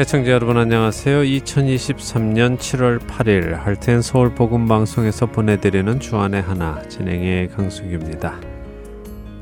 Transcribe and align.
애청자 0.00 0.30
여러분 0.30 0.56
안녕하세요. 0.56 1.22
2023년 1.22 2.56
7월 2.56 3.00
8일 3.00 3.54
할텐 3.54 4.00
서울 4.00 4.32
복음 4.32 4.68
방송에서 4.68 5.26
보내드리는 5.26 5.98
주안의 5.98 6.40
하나 6.40 6.80
진행의 6.88 7.48
강승규입니다. 7.48 8.40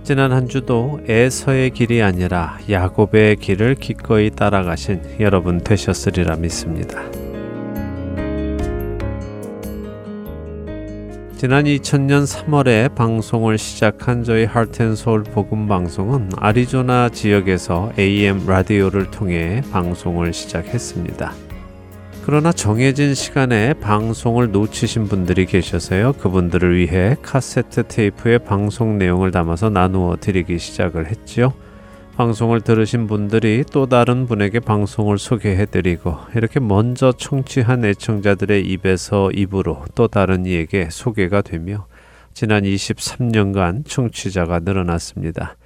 지난 0.03 0.33
한 0.33 0.49
주도 0.49 0.99
에서의 1.07 1.73
길이 1.73 2.01
아니라 2.01 2.59
야곱의 2.71 3.37
길을 3.37 3.75
기꺼이 3.75 4.31
따라가신 4.31 5.21
여러분 5.21 5.61
되셨으리라 5.61 6.37
믿습니다. 6.37 7.03
지난 11.37 11.65
2000년 11.65 12.27
3월에 12.27 12.95
방송을 12.95 13.59
시작한 13.59 14.25
저희 14.25 14.47
하트앤서울 14.47 15.25
복음 15.25 15.69
방송은 15.69 16.31
아리조나 16.39 17.11
지역에서 17.11 17.93
AM 17.99 18.47
라디오를 18.47 19.11
통해 19.11 19.61
방송을 19.71 20.33
시작했습니다. 20.33 21.35
그러나 22.25 22.53
정해진 22.53 23.15
시간에 23.15 23.75
방송을 23.75 24.51
놓치신 24.51 25.09
분들이 25.09 25.45
계셔서요. 25.45 26.15
그분들을 26.15 26.75
위해 26.75 27.17
카세트 27.21 27.83
테이프에 27.87 28.39
방송 28.39 28.97
내용을 28.97 29.31
담아서 29.31 29.69
나누어 29.69 30.17
드리기 30.17 30.59
시작을 30.59 31.11
했지요. 31.11 31.53
방송을 32.17 32.63
들으신 32.63 33.07
분들이 33.07 33.63
또 33.71 33.85
다른 33.85 34.25
분에게 34.27 34.61
방송을 34.61 35.19
소개해 35.19 35.67
드리고 35.67 36.17
이렇게 36.35 36.61
먼저 36.61 37.13
청취한 37.13 37.85
애청자들의 37.85 38.65
입에서 38.65 39.31
입으로 39.33 39.85
또 39.95 40.09
다른 40.09 40.47
이에게 40.47 40.89
소개가 40.91 41.43
되며 41.43 41.87
지난 42.33 42.63
23년간 42.63 43.87
청취자가 43.87 44.61
늘어났습니다. 44.61 45.57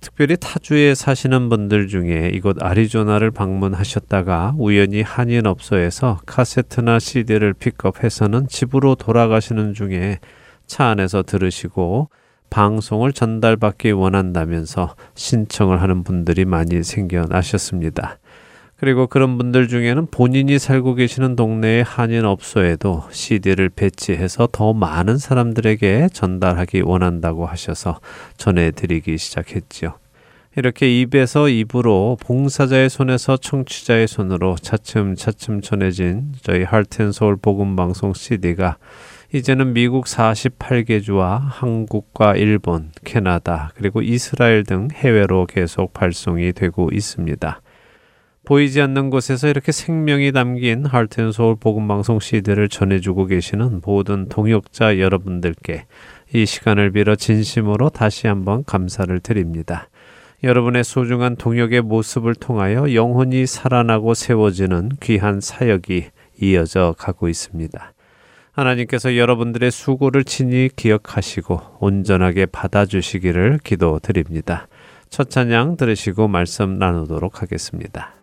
특별히 0.00 0.36
타주에 0.38 0.94
사시는 0.94 1.48
분들 1.48 1.88
중에 1.88 2.30
이곳 2.34 2.62
아리조나를 2.62 3.30
방문하셨다가 3.30 4.56
우연히 4.58 5.00
한인업소에서 5.00 6.20
카세트나 6.26 6.98
CD를 6.98 7.54
픽업해서는 7.54 8.48
집으로 8.48 8.96
돌아가시는 8.96 9.72
중에 9.72 10.18
차 10.66 10.88
안에서 10.88 11.22
들으시고 11.22 12.10
방송을 12.50 13.12
전달받기 13.12 13.92
원한다면서 13.92 14.94
신청을 15.14 15.80
하는 15.80 16.04
분들이 16.04 16.44
많이 16.44 16.82
생겨나셨습니다. 16.82 18.18
그리고 18.76 19.06
그런 19.06 19.36
분들 19.36 19.68
중에는 19.68 20.06
본인이 20.06 20.58
살고 20.58 20.94
계시는 20.94 21.36
동네의 21.36 21.84
한인 21.84 22.24
업소에도 22.24 23.04
CD를 23.10 23.68
배치해서 23.68 24.48
더 24.50 24.72
많은 24.72 25.18
사람들에게 25.18 26.08
전달하기 26.12 26.80
원한다고 26.80 27.44
하셔서 27.44 28.00
전해드리기 28.38 29.18
시작했지요. 29.18 29.98
이렇게 30.56 31.00
입에서 31.00 31.48
입으로 31.48 32.16
봉사자의 32.20 32.88
손에서 32.88 33.36
청취자의 33.36 34.08
손으로 34.08 34.56
차츰차츰 34.56 35.60
전해진 35.60 36.32
저희 36.42 36.64
할텐서울 36.64 37.36
복음방송 37.36 38.14
CD가 38.14 38.78
이제는 39.32 39.74
미국 39.74 40.06
48개 40.06 41.00
주와 41.00 41.36
한국과 41.38 42.34
일본, 42.34 42.90
캐나다, 43.04 43.70
그리고 43.76 44.02
이스라엘 44.02 44.64
등 44.64 44.88
해외로 44.92 45.46
계속 45.46 45.92
발송이 45.92 46.52
되고 46.52 46.88
있습니다. 46.92 47.60
보이지 48.44 48.80
않는 48.80 49.10
곳에서 49.10 49.46
이렇게 49.46 49.70
생명이 49.70 50.32
담긴 50.32 50.84
할텐서울 50.84 51.56
복음방송 51.60 52.18
CD를 52.18 52.68
전해주고 52.68 53.26
계시는 53.26 53.82
모든 53.84 54.28
동역자 54.28 54.98
여러분들께 54.98 55.86
이 56.34 56.44
시간을 56.44 56.90
빌어 56.90 57.14
진심으로 57.14 57.90
다시 57.90 58.26
한번 58.26 58.64
감사를 58.64 59.16
드립니다. 59.20 59.88
여러분의 60.42 60.82
소중한 60.82 61.36
동역의 61.36 61.82
모습을 61.82 62.34
통하여 62.34 62.92
영혼이 62.94 63.46
살아나고 63.46 64.14
세워지는 64.14 64.90
귀한 65.00 65.40
사역이 65.40 66.06
이어져 66.40 66.96
가고 66.98 67.28
있습니다. 67.28 67.92
하나님께서 68.60 69.16
여러분들의 69.16 69.70
수고를 69.70 70.24
친히 70.24 70.68
기억하시고 70.74 71.60
온전하게 71.80 72.46
받아주시기를 72.46 73.60
기도드립니다. 73.64 74.68
첫 75.08 75.30
찬양 75.30 75.76
들으시고 75.76 76.28
말씀 76.28 76.78
나누도록 76.78 77.42
하겠습니다. 77.42 78.14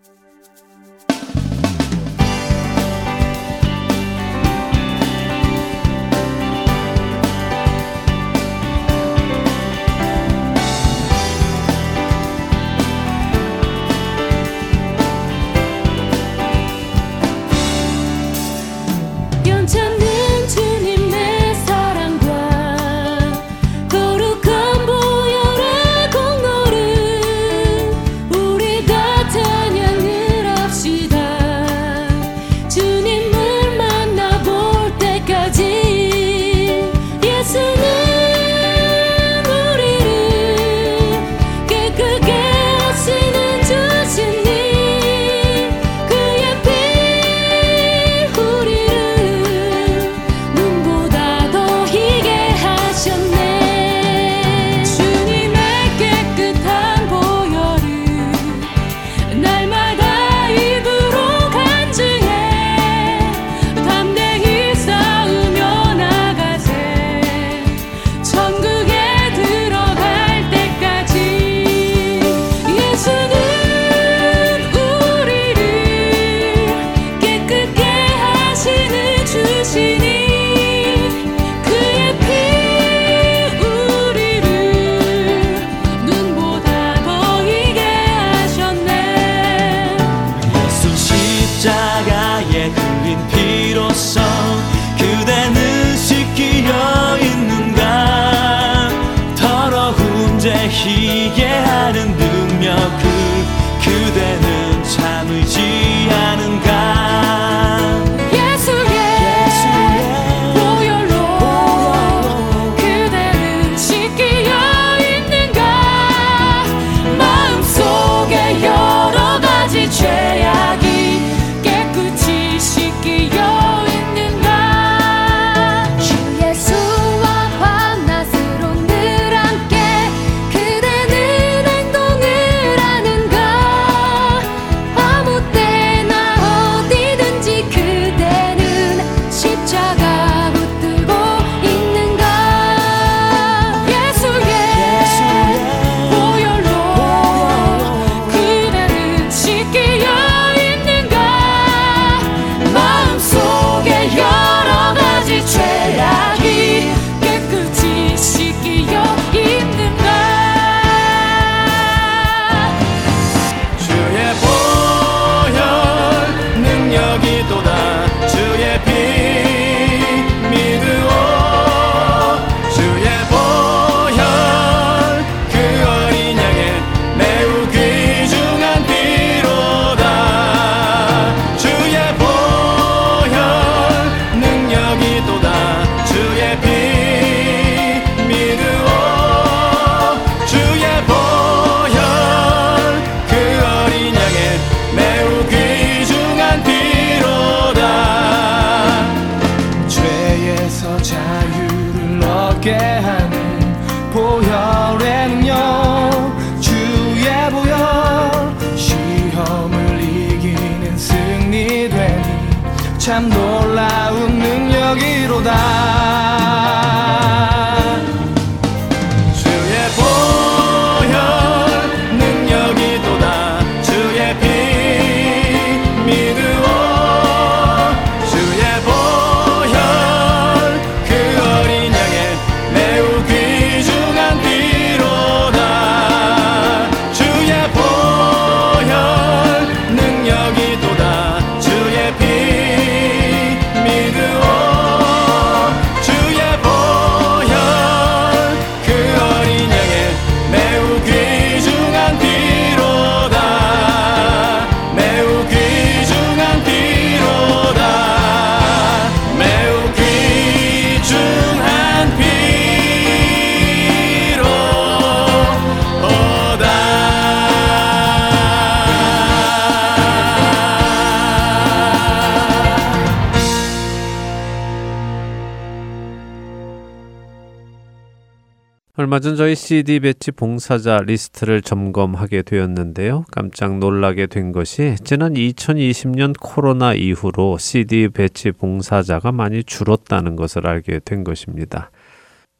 저희 279.37 279.53
CD 279.53 279.99
배치 279.99 280.31
봉사자 280.31 280.99
리스트를 280.99 281.61
점검하게 281.61 282.41
되었는데요. 282.41 283.23
깜짝 283.31 283.77
놀라게 283.77 284.25
된 284.25 284.51
것이 284.51 284.95
지난 285.03 285.35
2020년 285.35 286.33
코로나 286.39 286.95
이후로 286.95 287.59
CD 287.59 288.07
배치 288.07 288.51
봉사자가 288.51 289.31
많이 289.31 289.63
줄었다는 289.63 290.35
것을 290.35 290.65
알게 290.65 291.01
된 291.05 291.23
것입니다. 291.23 291.91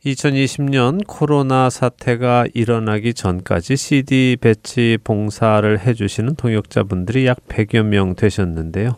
2020년 0.06 1.02
코로나 1.08 1.72
사태가 1.72 2.46
일어나기 2.54 3.16
전까지 3.16 3.76
CD 3.76 4.38
배치 4.40 5.00
봉사를 5.04 5.80
해주시는 5.80 6.36
동역자분들이 6.36 7.26
약 7.26 7.40
100여 7.48 7.82
명 7.82 8.14
되셨는데요. 8.14 8.98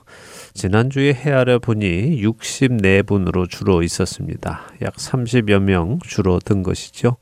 지난주에 0.54 1.14
헤아려 1.14 1.60
보니 1.60 2.22
64분으로 2.22 3.50
줄어 3.50 3.84
있었습니다. 3.84 4.64
약 4.82 4.96
30여 4.96 5.60
명 5.62 6.00
줄어든 6.04 6.62
것이죠. 6.62 7.16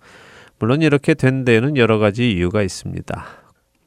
물론 0.60 0.82
이렇게 0.82 1.14
된 1.14 1.46
데에는 1.46 1.78
여러 1.78 2.00
가지 2.00 2.32
이유가 2.32 2.64
있습니다. 2.64 3.26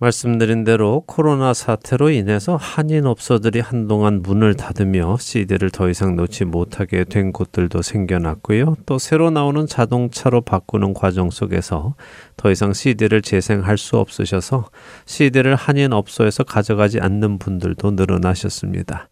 말씀드린 0.00 0.64
대로 0.64 1.02
코로나 1.06 1.52
사태로 1.52 2.08
인해서 2.08 2.56
한인업소들이 2.56 3.60
한동안 3.60 4.22
문을 4.22 4.54
닫으며 4.54 5.18
CD를 5.20 5.68
더 5.70 5.90
이상 5.90 6.16
놓지 6.16 6.46
못하게 6.46 7.04
된 7.04 7.32
곳들도 7.32 7.82
생겨났고요. 7.82 8.76
또 8.86 8.98
새로 8.98 9.30
나오는 9.30 9.66
자동차로 9.66 10.40
바꾸는 10.40 10.94
과정 10.94 11.28
속에서 11.28 11.96
더 12.38 12.50
이상 12.50 12.72
CD를 12.72 13.20
재생할 13.20 13.76
수 13.76 13.98
없으셔서 13.98 14.70
CD를 15.04 15.54
한인업소에서 15.54 16.44
가져가지 16.44 16.98
않는 16.98 17.38
분들도 17.38 17.90
늘어나셨습니다. 17.90 19.10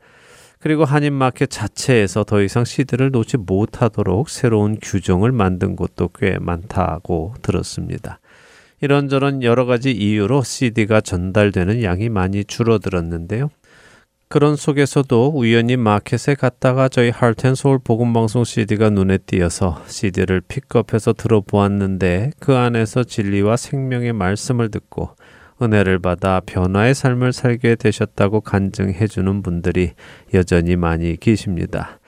그리고 0.61 0.85
한인마켓 0.85 1.51
자체에서 1.51 2.25
더 2.25 2.43
이상 2.43 2.65
CD를 2.65 3.11
놓지 3.11 3.37
못하도록 3.37 4.29
새로운 4.29 4.77
규정을 4.81 5.31
만든 5.33 5.77
곳도 5.77 6.09
꽤 6.15 6.39
많다고 6.39 7.35
들었습니다. 7.43 8.19
이런저런 8.81 9.43
여러 9.43 9.67
가지 9.67 9.93
이유로 9.93 10.43
CD가 10.43 11.01
전달되는 11.01 11.83
양이 11.83 12.09
많이 12.09 12.45
줄어들었는데요. 12.45 13.51
그런 14.29 14.57
속에서도 14.57 15.33
우연히 15.35 15.77
마켓에 15.77 16.35
갔다가 16.35 16.91
저희 16.91 17.09
할텐서울 17.09 17.79
복음방송 17.83 18.45
CD가 18.45 18.91
눈에 18.91 19.17
띄어서 19.17 19.83
CD를 19.87 20.43
픽업해서 20.43 21.15
들어보았는데 21.15 22.33
그 22.39 22.55
안에서 22.55 23.05
진리와 23.05 23.57
생명의 23.57 24.13
말씀을 24.13 24.71
듣고 24.71 25.13
은혜를 25.61 25.99
받아 25.99 26.41
변화의 26.45 26.95
삶을 26.95 27.33
살게 27.33 27.77
되셨다고 27.77 28.41
간증해 28.41 29.07
주는 29.07 29.43
분들이 29.43 29.93
여전히 30.35 30.77
많이 30.77 31.17
계십니다. 31.17 31.99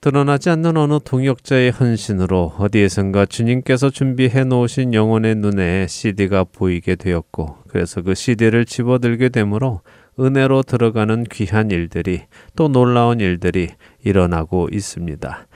드러나지 0.00 0.50
않는 0.50 0.76
어느 0.76 0.98
동역자의 1.04 1.72
헌신으로 1.72 2.54
어디에선가 2.58 3.26
주님께서 3.26 3.90
준비해 3.90 4.44
놓으신 4.44 4.94
영혼의 4.94 5.34
눈에 5.36 5.86
CD가 5.88 6.44
보이게 6.44 6.94
되었고, 6.94 7.56
그래서 7.68 8.02
그 8.02 8.14
CD를 8.14 8.66
집어들게 8.66 9.30
되므로 9.30 9.80
은혜로 10.20 10.62
들어가는 10.62 11.24
귀한 11.24 11.70
일들이 11.70 12.22
또 12.54 12.68
놀라운 12.68 13.20
일들이 13.20 13.70
일어나고 14.04 14.68
있습니다. 14.70 15.46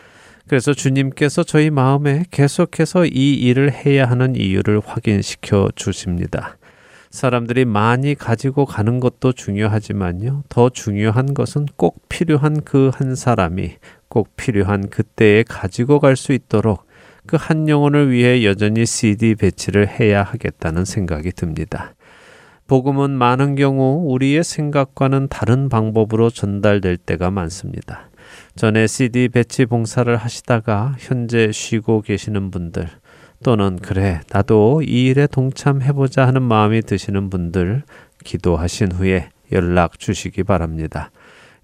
그래서 0.48 0.74
주님께서 0.74 1.44
저희 1.44 1.70
마음에 1.70 2.24
계속해서 2.32 3.06
이 3.06 3.34
일을 3.34 3.72
해야 3.72 4.04
하는 4.06 4.34
이유를 4.34 4.80
확인시켜 4.84 5.68
주십니다. 5.76 6.56
사람들이 7.10 7.64
많이 7.64 8.14
가지고 8.14 8.64
가는 8.66 9.00
것도 9.00 9.32
중요하지만요. 9.32 10.44
더 10.48 10.68
중요한 10.70 11.34
것은 11.34 11.66
꼭 11.76 12.08
필요한 12.08 12.60
그 12.62 12.90
한 12.94 13.14
사람이 13.16 13.76
꼭 14.08 14.36
필요한 14.36 14.88
그때에 14.90 15.42
가지고 15.42 15.98
갈 15.98 16.14
수 16.16 16.32
있도록 16.32 16.86
그 17.26 17.36
한 17.36 17.68
영혼을 17.68 18.10
위해 18.10 18.44
여전히 18.44 18.86
CD 18.86 19.34
배치를 19.34 19.88
해야 19.88 20.22
하겠다는 20.22 20.84
생각이 20.84 21.32
듭니다. 21.32 21.94
복음은 22.68 23.10
많은 23.10 23.56
경우 23.56 24.04
우리의 24.12 24.44
생각과는 24.44 25.26
다른 25.28 25.68
방법으로 25.68 26.30
전달될 26.30 26.96
때가 26.98 27.30
많습니다. 27.32 28.08
전에 28.54 28.86
CD 28.86 29.28
배치 29.28 29.66
봉사를 29.66 30.14
하시다가 30.16 30.94
현재 30.98 31.50
쉬고 31.52 32.02
계시는 32.02 32.52
분들, 32.52 32.88
또는 33.42 33.78
그래 33.80 34.20
나도 34.30 34.82
이 34.82 35.06
일에 35.06 35.26
동참해보자 35.26 36.26
하는 36.26 36.42
마음이 36.42 36.82
드시는 36.82 37.30
분들 37.30 37.84
기도하신 38.24 38.92
후에 38.92 39.30
연락 39.52 39.98
주시기 39.98 40.44
바랍니다. 40.44 41.10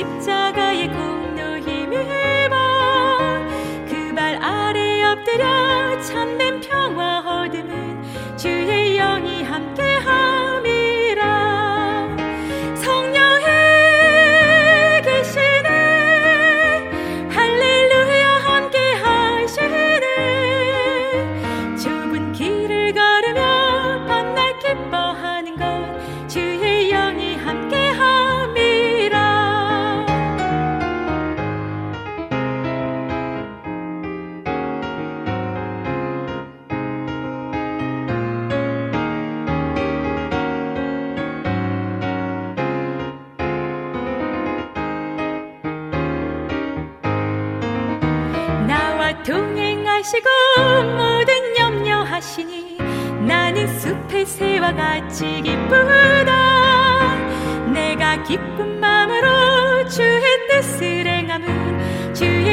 십자가의 0.00 0.88
공 0.88 1.19
주의 60.62 61.00
뜻을 62.14 62.49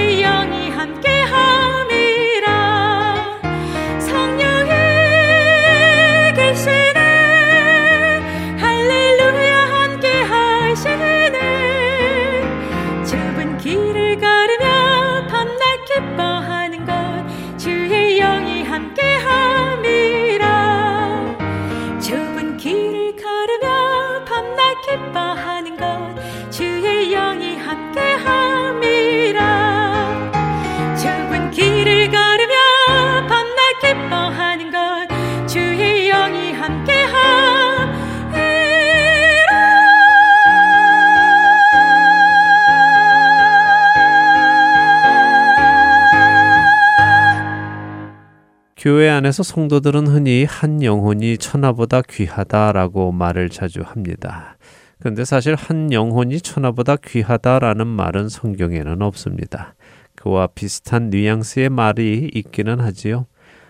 교회 48.87 49.09
안에서 49.09 49.43
성도들은 49.43 50.07
흔히 50.07 50.45
한 50.45 50.81
영혼이 50.81 51.39
천하보다 51.39 52.03
귀하다라고 52.03 53.11
말을 53.11 53.49
자주 53.49 53.81
합니다. 53.81 54.55
근데 55.01 55.25
사실 55.25 55.55
한 55.55 55.91
영혼이 55.91 56.39
천하보다 56.39 56.95
귀하다라는 56.95 57.85
말은 57.85 58.29
성경에는 58.29 59.01
없습니다. 59.01 59.75
그와 60.15 60.47
비슷한 60.47 61.09
뉘앙스의 61.09 61.67
말이 61.67 62.31
있기는 62.33 62.79
하지요. 62.79 63.25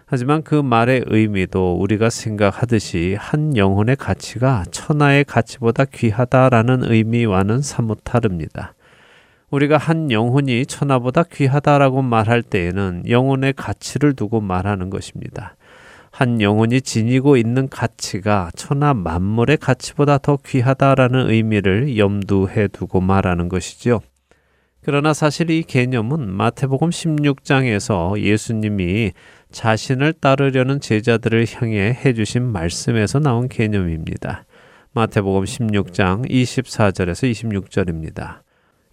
하지만 0.05 0.43
그 0.43 0.53
말의 0.53 1.05
의미도 1.07 1.79
우리가 1.79 2.11
생각하듯이 2.11 3.15
한 3.17 3.57
영혼의 3.57 3.95
가치가 3.95 4.65
천하의 4.69 5.23
가치보다 5.23 5.85
귀하다라는 5.85 6.91
의미와는 6.91 7.63
사뭇 7.63 8.01
다릅니다. 8.03 8.75
우리가 9.49 9.77
한 9.77 10.11
영혼이 10.11 10.65
천하보다 10.65 11.23
귀하다라고 11.23 12.01
말할 12.01 12.43
때에는 12.43 13.03
영혼의 13.07 13.53
가치를 13.53 14.13
두고 14.13 14.41
말하는 14.41 14.89
것입니다. 14.89 15.55
한 16.11 16.41
영혼이 16.41 16.81
지니고 16.81 17.37
있는 17.37 17.69
가치가 17.69 18.49
천하 18.55 18.93
만물의 18.93 19.57
가치보다 19.57 20.17
더 20.17 20.37
귀하다라는 20.37 21.29
의미를 21.29 21.97
염두해 21.97 22.67
두고 22.69 23.01
말하는 23.01 23.49
것이지요. 23.49 23.99
그러나 24.83 25.13
사실 25.13 25.49
이 25.49 25.63
개념은 25.63 26.29
마태복음 26.29 26.89
16장에서 26.89 28.19
예수님이 28.19 29.11
자신을 29.51 30.13
따르려는 30.13 30.79
제자들을 30.79 31.45
향해 31.53 31.97
해주신 32.03 32.43
말씀에서 32.43 33.19
나온 33.19 33.47
개념입니다. 33.47 34.45
마태복음 34.93 35.43
16장 35.43 36.29
24절에서 36.29 37.31
26절입니다. 37.31 38.46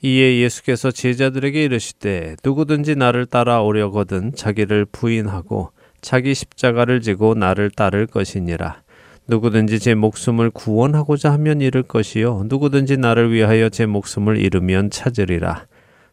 이에 0.05 0.41
예수께서 0.41 0.91
제자들에게 0.91 1.65
이르시되 1.65 2.37
누구든지 2.45 2.95
나를 2.95 3.25
따라오려거든 3.25 4.35
자기를 4.35 4.85
부인하고 4.85 5.71
자기 6.03 6.35
십자가를 6.35 7.01
지고 7.01 7.35
나를 7.35 7.71
따를 7.71 8.07
것이니라. 8.07 8.83
누구든지 9.29 9.79
제 9.79 9.95
목숨을 9.95 10.51
구원하고자 10.51 11.33
하면 11.33 11.63
잃을 11.63 11.85
것이요 11.85 12.45
누구든지 12.49 12.99
나를 12.99 13.33
위하여 13.33 13.71
제 13.71 13.87
목숨을 13.87 14.37
잃으면 14.37 14.91
찾으리라. 14.91 15.65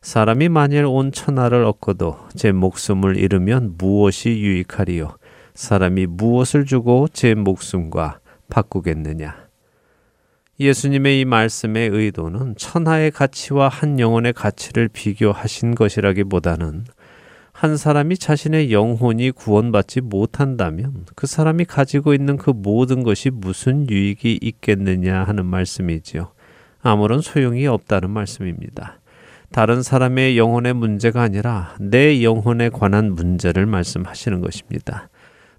사람이 0.02 0.48
만일 0.48 0.86
온 0.86 1.12
천하를 1.12 1.66
얻고도 1.66 2.16
제 2.34 2.54
목숨을 2.54 3.18
잃으면 3.18 3.76
무엇이 3.78 4.30
유익하리요? 4.30 5.18
사람이 5.54 6.06
무엇을 6.06 6.64
주고 6.64 7.10
제 7.12 7.36
목숨과 7.36 8.20
바꾸겠느냐? 8.50 9.41
예수님의 10.62 11.22
이 11.22 11.25
말씀의 11.25 11.89
의도는 11.89 12.53
천하의 12.56 13.10
가치와 13.10 13.68
한 13.68 14.00
영혼의 14.00 14.34
가치를 14.34 14.89
비교하신 14.89 15.74
것이라기보다는 15.74 16.86
한 17.51 17.77
사람이 17.77 18.18
자신의 18.18 18.72
영혼이 18.72 19.32
구원받지 19.32 20.01
못한다면 20.01 21.06
그 21.15 21.25
사람이 21.25 21.65
가지고 21.65 22.13
있는 22.13 22.38
그 22.38 22.51
모든 22.51 23.01
것이 23.01 23.32
무슨 23.32 23.89
유익이 23.89 24.38
있겠느냐 24.41 25.24
하는 25.24 25.48
말씀이지요. 25.48 26.32
아무런 26.84 27.22
소용이 27.22 27.65
없다는 27.65 28.12
말씀입니다. 28.12 29.00
다른 29.51 29.82
사람의 29.82 30.38
영혼의 30.38 30.74
문제가 30.74 31.24
아니라 31.24 31.75
내 31.80 32.24
영혼에 32.24 32.70
관한 32.70 33.13
문제를 33.13 33.65
말씀하시는 33.65 34.41
것입니다. 34.41 35.10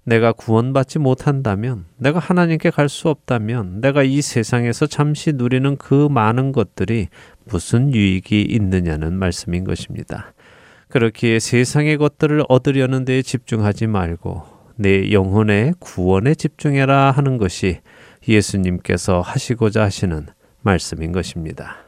내가 0.05 0.33
구원받지 0.33 0.99
못한다면, 0.99 1.85
내가 1.97 2.19
하나님께 2.19 2.69
갈 2.69 2.89
수 2.89 3.09
없다면, 3.09 3.81
내가 3.81 4.03
이 4.03 4.21
세상에서 4.21 4.85
잠시 4.87 5.31
누리는 5.33 5.77
그 5.77 6.07
많은 6.09 6.51
것들이 6.51 7.07
무슨 7.45 7.93
유익이 7.93 8.41
있느냐는 8.41 9.13
말씀인 9.13 9.63
것입니다. 9.63 10.33
그렇기에 10.89 11.39
세상의 11.39 11.97
것들을 11.97 12.43
얻으려는 12.49 13.05
데에 13.05 13.21
집중하지 13.21 13.87
말고 13.87 14.43
내 14.75 15.11
영혼의 15.11 15.73
구원에 15.79 16.35
집중해라 16.35 17.11
하는 17.11 17.37
것이 17.37 17.79
예수님께서 18.27 19.21
하시고자 19.21 19.83
하시는 19.83 20.27
말씀인 20.61 21.11
것입니다. 21.11 21.82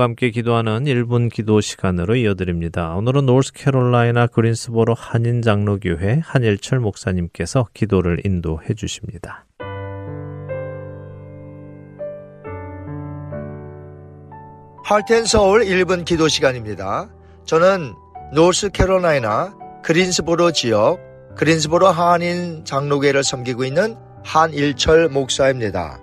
여러분과 0.00 0.04
함께 0.04 0.30
기도하는 0.30 0.84
1분 0.84 1.30
기도 1.30 1.60
시간으로 1.60 2.16
이어드립니다. 2.16 2.94
오늘은 2.94 3.26
노스캐롤라이나 3.26 4.28
그린스보로 4.28 4.94
한인 4.94 5.42
장로교회 5.42 6.22
한일철 6.24 6.80
목사님께서 6.80 7.68
기도를 7.74 8.22
인도해 8.24 8.74
주십니다. 8.74 9.44
할텐 14.84 15.26
서울 15.26 15.60
1분 15.64 16.04
기도 16.04 16.26
시간입니다. 16.26 17.10
저는 17.44 17.92
노스캐롤라이나 18.32 19.54
그린스보로 19.84 20.52
지역 20.52 20.98
그린스보로 21.36 21.86
한인 21.88 22.64
장로교회를 22.64 23.22
섬기고 23.22 23.64
있는 23.64 23.96
한일철 24.24 25.10
목사입니다. 25.10 26.00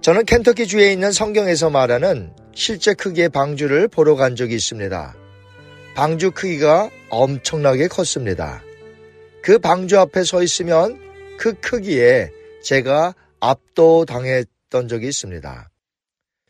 저는 0.00 0.24
켄터키 0.24 0.66
주에 0.66 0.92
있는 0.92 1.12
성경에서 1.12 1.68
말하는 1.68 2.39
실제 2.60 2.92
크기의 2.92 3.30
방주를 3.30 3.88
보러 3.88 4.16
간 4.16 4.36
적이 4.36 4.56
있습니다. 4.56 5.16
방주 5.94 6.32
크기가 6.32 6.90
엄청나게 7.08 7.88
컸습니다. 7.88 8.62
그 9.42 9.58
방주 9.58 9.98
앞에 9.98 10.24
서 10.24 10.42
있으면 10.42 11.00
그 11.38 11.54
크기에 11.54 12.30
제가 12.62 13.14
압도당했던 13.40 14.88
적이 14.88 15.08
있습니다. 15.08 15.70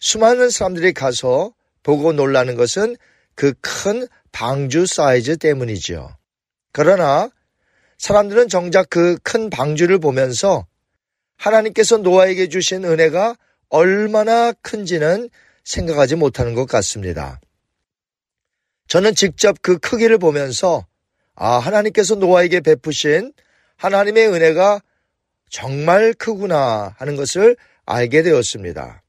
수많은 0.00 0.50
사람들이 0.50 0.94
가서 0.94 1.52
보고 1.84 2.12
놀라는 2.12 2.56
것은 2.56 2.96
그 3.36 3.52
큰 3.60 4.08
방주 4.32 4.86
사이즈 4.86 5.36
때문이지요. 5.36 6.10
그러나 6.72 7.30
사람들은 7.98 8.48
정작 8.48 8.90
그 8.90 9.16
큰 9.22 9.48
방주를 9.48 10.00
보면서 10.00 10.66
하나님께서 11.36 11.98
노아에게 11.98 12.48
주신 12.48 12.84
은혜가 12.84 13.36
얼마나 13.68 14.50
큰지는 14.50 15.30
생각하지 15.70 16.16
못하는 16.16 16.54
것 16.54 16.66
같습니다. 16.66 17.40
저는 18.88 19.14
직접 19.14 19.62
그 19.62 19.78
크기를 19.78 20.18
보면서 20.18 20.86
아, 21.34 21.58
하나님께서 21.58 22.16
노아에게 22.16 22.60
베푸신 22.60 23.32
하나님의 23.76 24.28
은혜가 24.28 24.80
정말 25.48 26.12
크구나 26.12 26.94
하는 26.98 27.16
것을 27.16 27.56
알게 27.86 28.22
되었습니다. 28.22 29.02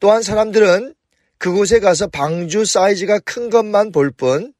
또한 0.00 0.22
사람들은 0.22 0.94
그곳에 1.38 1.80
가서 1.80 2.06
방주 2.08 2.64
사이즈가 2.64 3.18
큰 3.20 3.50
것만 3.50 3.92
볼 3.92 4.10
뿐 4.12 4.52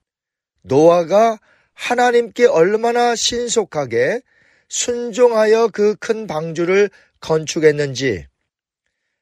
노아가 0.62 1.38
하나님께 1.74 2.46
얼마나 2.46 3.14
신속하게 3.16 4.20
순종하여 4.68 5.68
그 5.68 5.96
큰 5.96 6.26
방주를 6.26 6.90
건축했는지, 7.20 8.26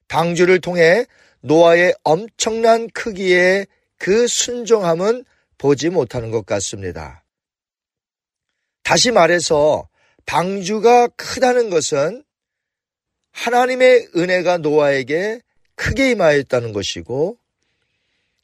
방주를 0.09 0.61
통해 0.61 1.07
노아의 1.41 1.95
엄청난 2.03 2.89
크기의 2.91 3.67
그 3.99 4.27
순종함은 4.27 5.25
보지 5.59 5.91
못하는 5.91 6.31
것 6.31 6.47
같습니다. 6.47 7.25
다시 8.83 9.11
말해서 9.11 9.89
방주가 10.27 11.09
크다는 11.09 11.71
것은 11.71 12.25
하나님의 13.33 14.09
은혜가 14.17 14.59
노아에게 14.59 15.41
크게 15.77 16.11
임하였다는 16.11 16.73
것이고 16.73 17.39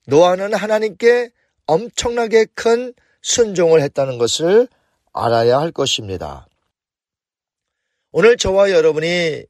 노아는 0.06 0.54
하나님께 0.54 1.30
엄청나게 1.66 2.46
큰 2.54 2.94
순종을 3.22 3.82
했다는 3.82 4.18
것을 4.18 4.68
알아야 5.12 5.58
할 5.58 5.72
것입니다. 5.72 6.46
오늘 8.12 8.36
저와 8.36 8.70
여러분이 8.70 9.44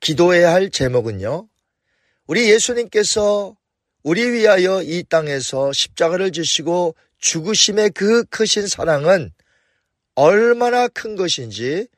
기도해야 0.00 0.52
할 0.52 0.70
제목은요. 0.70 1.49
우리 2.30 2.48
예수님께서 2.48 3.56
우리 4.04 4.24
위하여 4.30 4.82
이 4.82 5.02
땅에서 5.02 5.72
십자가를 5.72 6.30
지시고 6.30 6.94
죽으심의 7.18 7.90
그 7.90 8.22
크신 8.26 8.68
사랑은 8.68 9.32
얼마나 10.14 10.86
큰 10.86 11.16
것인지 11.16 11.88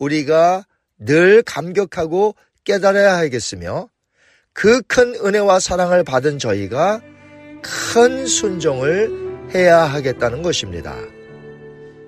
우리가 0.00 0.64
늘 0.98 1.40
감격하고 1.44 2.34
깨달아야 2.64 3.16
하겠으며 3.16 3.88
그 4.52 4.80
큰 4.88 5.14
은혜와 5.24 5.60
사랑을 5.60 6.02
받은 6.02 6.40
저희가 6.40 7.00
큰 7.62 8.26
순종을 8.26 9.52
해야 9.54 9.84
하겠다는 9.84 10.42
것입니다. 10.42 10.96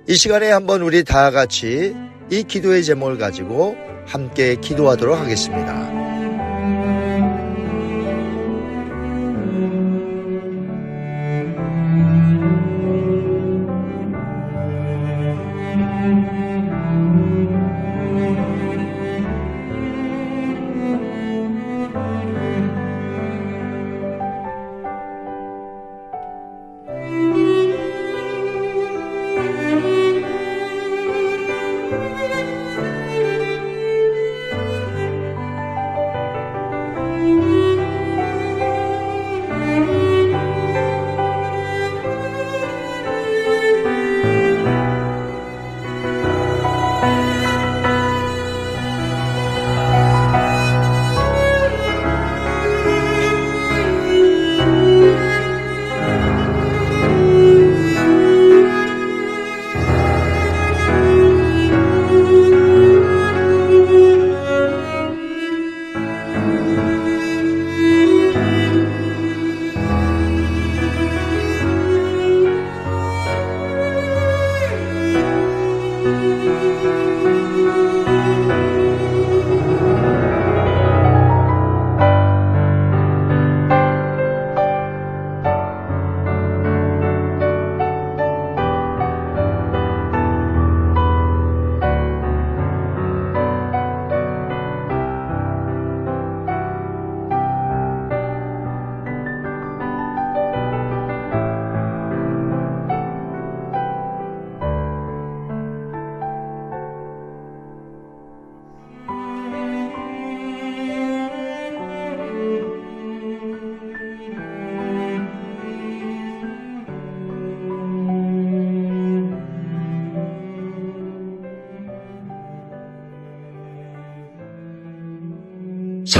이 0.08 0.16
시간에 0.16 0.50
한번 0.50 0.82
우리 0.82 1.04
다 1.04 1.30
같이 1.30 1.94
이 2.28 2.42
기도의 2.42 2.82
제목을 2.82 3.18
가지고 3.18 3.76
함께 4.04 4.56
기도하도록 4.56 5.16
하겠습니다. 5.16 6.07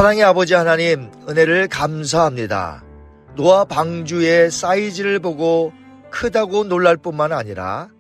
사랑의 0.08 0.24
아버지 0.24 0.54
하나님, 0.54 1.10
은혜를 1.28 1.68
감사합니다. 1.68 2.82
노아 3.36 3.66
방주의 3.66 4.50
사이즈를 4.50 5.18
보고 5.18 5.70
크다고 6.10 6.64
놀랄 6.64 6.96
뿐만 6.96 7.30
아니라 7.30 7.90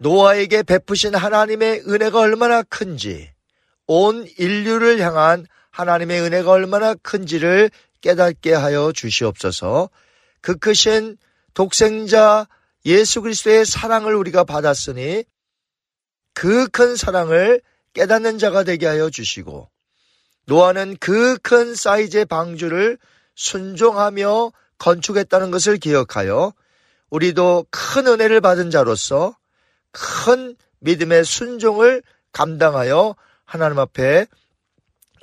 노아에게 0.00 0.64
베푸신 0.64 1.14
하나님의 1.14 1.84
은혜가 1.86 2.18
얼마나 2.18 2.64
큰지, 2.64 3.30
온 3.86 4.26
인류를 4.36 4.98
향한 4.98 5.46
하나님의 5.70 6.22
은혜가 6.22 6.50
얼마나 6.50 6.94
큰지를 6.94 7.70
깨닫게 8.00 8.52
하여 8.52 8.90
주시옵소서 8.90 9.88
그 10.40 10.56
크신 10.56 11.18
독생자 11.54 12.48
예수 12.84 13.22
그리스도의 13.22 13.64
사랑을 13.64 14.16
우리가 14.16 14.42
받았으니 14.42 15.22
그 16.34 16.66
큰 16.66 16.96
사랑을 16.96 17.62
깨닫는 17.94 18.38
자가 18.38 18.64
되게 18.64 18.86
하여 18.86 19.08
주시고 19.08 19.70
노아는 20.46 20.96
그 20.98 21.38
큰 21.42 21.74
사이즈의 21.74 22.24
방주를 22.24 22.98
순종하며 23.34 24.52
건축했다는 24.78 25.50
것을 25.50 25.78
기억하여 25.78 26.52
우리도 27.10 27.66
큰 27.70 28.06
은혜를 28.06 28.40
받은 28.40 28.70
자로서 28.70 29.36
큰 29.92 30.56
믿음의 30.80 31.24
순종을 31.24 32.02
감당하여 32.32 33.14
하나님 33.44 33.78
앞에 33.78 34.26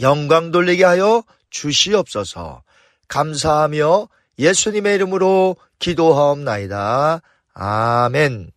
영광 0.01 0.51
돌리게 0.51 0.83
하여 0.83 1.23
주시옵소서 1.49 2.63
감사하며 3.07 4.07
예수님의 4.39 4.95
이름으로 4.95 5.55
기도하옵나이다. 5.79 7.21
아멘. 7.53 8.51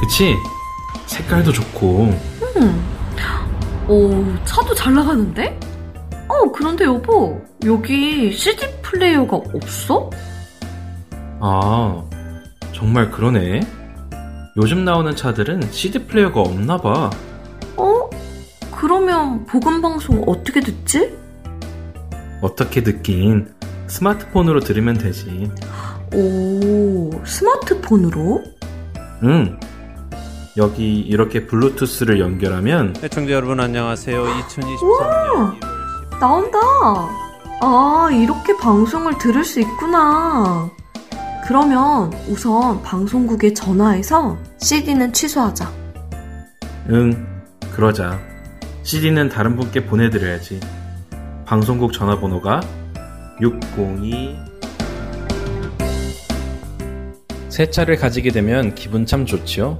그치? 0.00 0.34
색깔도 1.06 1.52
좋고. 1.52 2.10
음. 2.56 2.96
오, 3.88 4.24
차도 4.44 4.74
잘 4.74 4.94
나가는데? 4.94 5.58
어, 6.28 6.50
그런데 6.52 6.84
여보, 6.84 7.40
여기 7.64 8.32
CD 8.32 8.66
플레이어가 8.82 9.36
없어? 9.36 10.10
아, 11.40 12.02
정말 12.72 13.10
그러네. 13.10 13.60
요즘 14.56 14.84
나오는 14.84 15.14
차들은 15.14 15.70
CD 15.70 16.00
플레이어가 16.06 16.40
없나 16.40 16.76
봐. 16.78 17.10
어? 17.76 18.10
그러면 18.72 19.46
복음 19.46 19.80
방송 19.80 20.22
어떻게 20.26 20.60
듣지? 20.60 21.16
어떻게 22.40 22.82
듣긴 22.82 23.54
스마트폰으로 23.86 24.60
들으면 24.60 24.98
되지. 24.98 25.50
오, 26.14 27.10
스마트폰으로? 27.24 28.42
응. 29.22 29.58
여기 30.56 31.00
이렇게 31.00 31.46
블루투스를 31.46 32.18
연결하면 32.18 32.94
애청자 33.02 33.32
여러분 33.32 33.60
안녕하세요. 33.60 34.24
2023년 34.24 35.60
1월 35.60 35.60
10일 35.60 36.18
나온다. 36.18 36.58
아, 37.60 38.08
이렇게 38.12 38.56
방송을 38.56 39.18
들을 39.18 39.44
수 39.44 39.60
있구나. 39.60 40.70
그러면 41.46 42.12
우선 42.28 42.82
방송국에 42.82 43.54
전화해서 43.54 44.36
CD는 44.58 45.12
취소하자. 45.12 45.70
응. 46.90 47.26
그러자. 47.72 48.18
CD는 48.82 49.28
다른 49.28 49.56
분께 49.56 49.84
보내드려야지. 49.84 50.60
방송국 51.44 51.92
전화번호가 51.92 52.60
602. 53.40 54.55
새 57.56 57.70
차를 57.70 57.96
가지게 57.96 58.32
되면 58.32 58.74
기분 58.74 59.06
참 59.06 59.24
좋지요? 59.24 59.78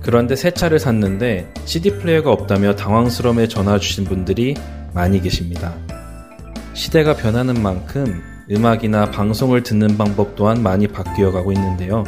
그런데 0.00 0.34
새 0.34 0.50
차를 0.50 0.80
샀는데 0.80 1.48
CD 1.64 1.90
플레이어가 1.90 2.32
없다며 2.32 2.74
당황스러움에 2.74 3.46
전화 3.46 3.78
주신 3.78 4.04
분들이 4.04 4.56
많이 4.92 5.20
계십니다. 5.20 5.76
시대가 6.74 7.14
변하는 7.14 7.62
만큼 7.62 8.20
음악이나 8.50 9.12
방송을 9.12 9.62
듣는 9.62 9.96
방법 9.96 10.34
또한 10.34 10.60
많이 10.60 10.88
바뀌어 10.88 11.30
가고 11.30 11.52
있는데요. 11.52 12.02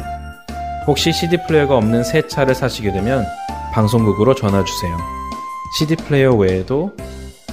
혹시 0.87 1.13
CD 1.13 1.37
플레이어가 1.47 1.77
없는 1.77 2.03
새 2.03 2.27
차를 2.27 2.53
사시게 2.53 2.91
되면 2.91 3.23
방송국으로 3.71 4.35
전화 4.35 4.61
주세요. 4.65 4.97
CD 5.77 5.95
플레이어 5.95 6.35
외에도 6.35 6.91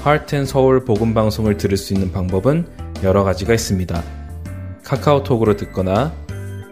하트앤 0.00 0.44
서울 0.44 0.84
복음 0.84 1.14
방송을 1.14 1.56
들을 1.56 1.76
수 1.76 1.94
있는 1.94 2.10
방법은 2.10 2.66
여러 3.04 3.22
가지가 3.22 3.54
있습니다. 3.54 4.02
카카오톡으로 4.82 5.56
듣거나 5.56 6.12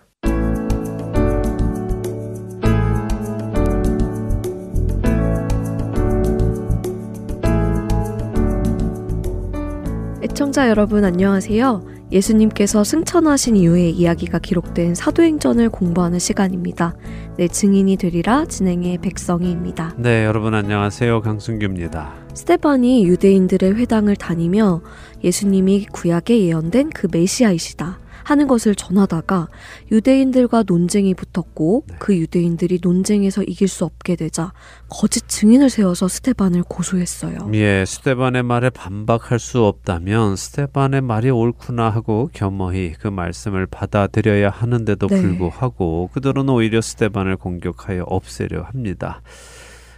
애청자 10.31 10.69
여러분 10.69 11.03
안녕하세요. 11.03 11.83
예수님께서 12.09 12.85
승천하신 12.85 13.57
이후의 13.57 13.91
이야기가 13.91 14.39
기록된 14.39 14.95
사도행전을 14.95 15.69
공부하는 15.69 16.19
시간입니다. 16.19 16.95
내 17.35 17.49
증인이 17.49 17.97
되리라 17.97 18.45
진행의 18.45 18.99
백성희입니다. 18.99 19.95
네, 19.97 20.23
여러분 20.23 20.53
안녕하세요. 20.53 21.19
강순규입니다. 21.19 22.13
스테반이 22.33 23.05
유대인들의 23.07 23.75
회당을 23.75 24.15
다니며 24.15 24.79
예수님이 25.21 25.87
구약에 25.91 26.39
예언된 26.39 26.91
그 26.91 27.09
메시아이시다 27.11 27.99
하는 28.23 28.47
것을 28.47 28.75
전하다가 28.75 29.47
유대인들과 29.91 30.63
논쟁이 30.67 31.13
붙었고 31.13 31.85
그 31.99 32.17
유대인들이 32.17 32.79
논쟁에서 32.81 33.43
이길 33.43 33.67
수 33.67 33.85
없게 33.85 34.15
되자 34.15 34.53
거짓 34.89 35.27
증인을 35.27 35.69
세워서 35.69 36.07
스테반을 36.07 36.63
고소했어요. 36.63 37.51
예, 37.53 37.85
스테반의 37.85 38.43
말에 38.43 38.69
반박할 38.69 39.39
수 39.39 39.63
없다면 39.63 40.35
스테반의 40.35 41.01
말이 41.01 41.29
옳구나 41.29 41.89
하고 41.89 42.29
겸허히 42.33 42.93
그 42.99 43.07
말씀을 43.07 43.65
받아들여야 43.65 44.49
하는데도 44.49 45.07
네. 45.07 45.21
불구하고 45.21 46.09
그들은 46.13 46.49
오히려 46.49 46.81
스테반을 46.81 47.37
공격하여 47.37 48.03
없애려 48.07 48.63
합니다. 48.63 49.21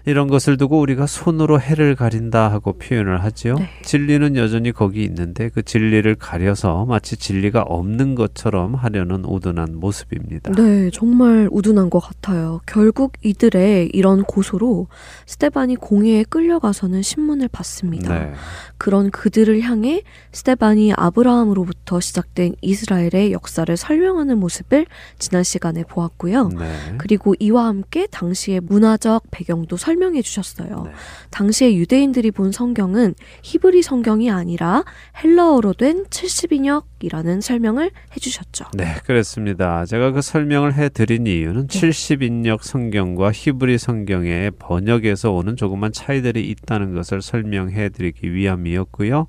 이런 0.06 0.28
것을 0.28 0.58
두고 0.58 0.80
우리가 0.80 1.08
손으로 1.08 1.62
해를 1.62 1.96
가린다 1.96 2.52
하고 2.52 2.74
표현을 2.74 3.24
하지요. 3.24 3.56
네. 3.56 3.70
진리는 3.84 4.36
여전히 4.36 4.74
거기 4.74 5.04
있는데 5.04 5.50
그 5.50 5.64
진리를 5.64 6.14
가려서 6.16 6.86
마치 6.86 7.16
진리가 7.16 7.62
없는 7.62 8.16
것처럼 8.16 8.76
하려는 8.76 9.24
우둔한 9.24 9.76
모습입니다. 9.80 10.52
네, 10.52 10.90
정말 10.92 11.48
우둔한 11.52 11.90
것 11.90 12.00
같아요. 12.00 12.60
결국 12.66 13.14
이들의 13.22 13.92
이런 13.94 14.24
고소로 14.24 14.88
스테반이 15.26 15.78
공회에 15.78 16.24
끌려가서는 16.24 17.02
신문을 17.02 17.48
받습니다. 17.48 18.20
네. 18.20 18.34
그런 18.78 19.10
그들을 19.10 19.62
향해 19.62 20.04
스테반이 20.34 20.94
아브라함으로부터 20.98 22.02
시작된 22.02 22.56
이스라엘의 22.62 23.32
역사를 23.32 23.76
설명하는 23.78 24.38
모습을 24.38 24.86
지난 25.18 25.44
시간에 25.44 25.84
보았고요. 25.84 26.50
네. 26.50 26.96
그리고 26.98 27.36
이와 27.40 27.68
함께 27.68 28.06
당시의 28.08 28.60
문화적 28.60 29.24
배경도 29.32 29.78
설 29.78 29.93
명해 29.96 30.22
주셨어요. 30.22 30.84
네. 30.86 30.92
당시에 31.30 31.76
유대인들이 31.76 32.32
본 32.32 32.52
성경은 32.52 33.16
히브리 33.42 33.82
성경이 33.82 34.30
아니라 34.32 34.84
헬라어로 35.24 35.74
된 35.74 36.06
70인역이라는 36.06 37.42
설명을 37.42 37.86
해 37.86 38.20
주셨죠. 38.20 38.66
네, 38.74 38.96
그렇습니다. 39.06 39.86
제가 39.86 40.12
그 40.12 40.22
설명을 40.22 40.76
해 40.76 40.90
드린 40.90 41.28
이유는 41.28 41.68
네. 41.68 41.80
70인역 41.90 42.64
성경과 42.64 43.32
히브리 43.32 43.78
성경의 43.78 44.52
번역에서 44.60 45.32
오는 45.32 45.56
조그만 45.56 45.92
차이들이 45.92 46.48
있다는 46.50 46.94
것을 46.94 47.22
설명해 47.22 47.90
드리기 47.90 48.34
위함이었고요. 48.34 49.28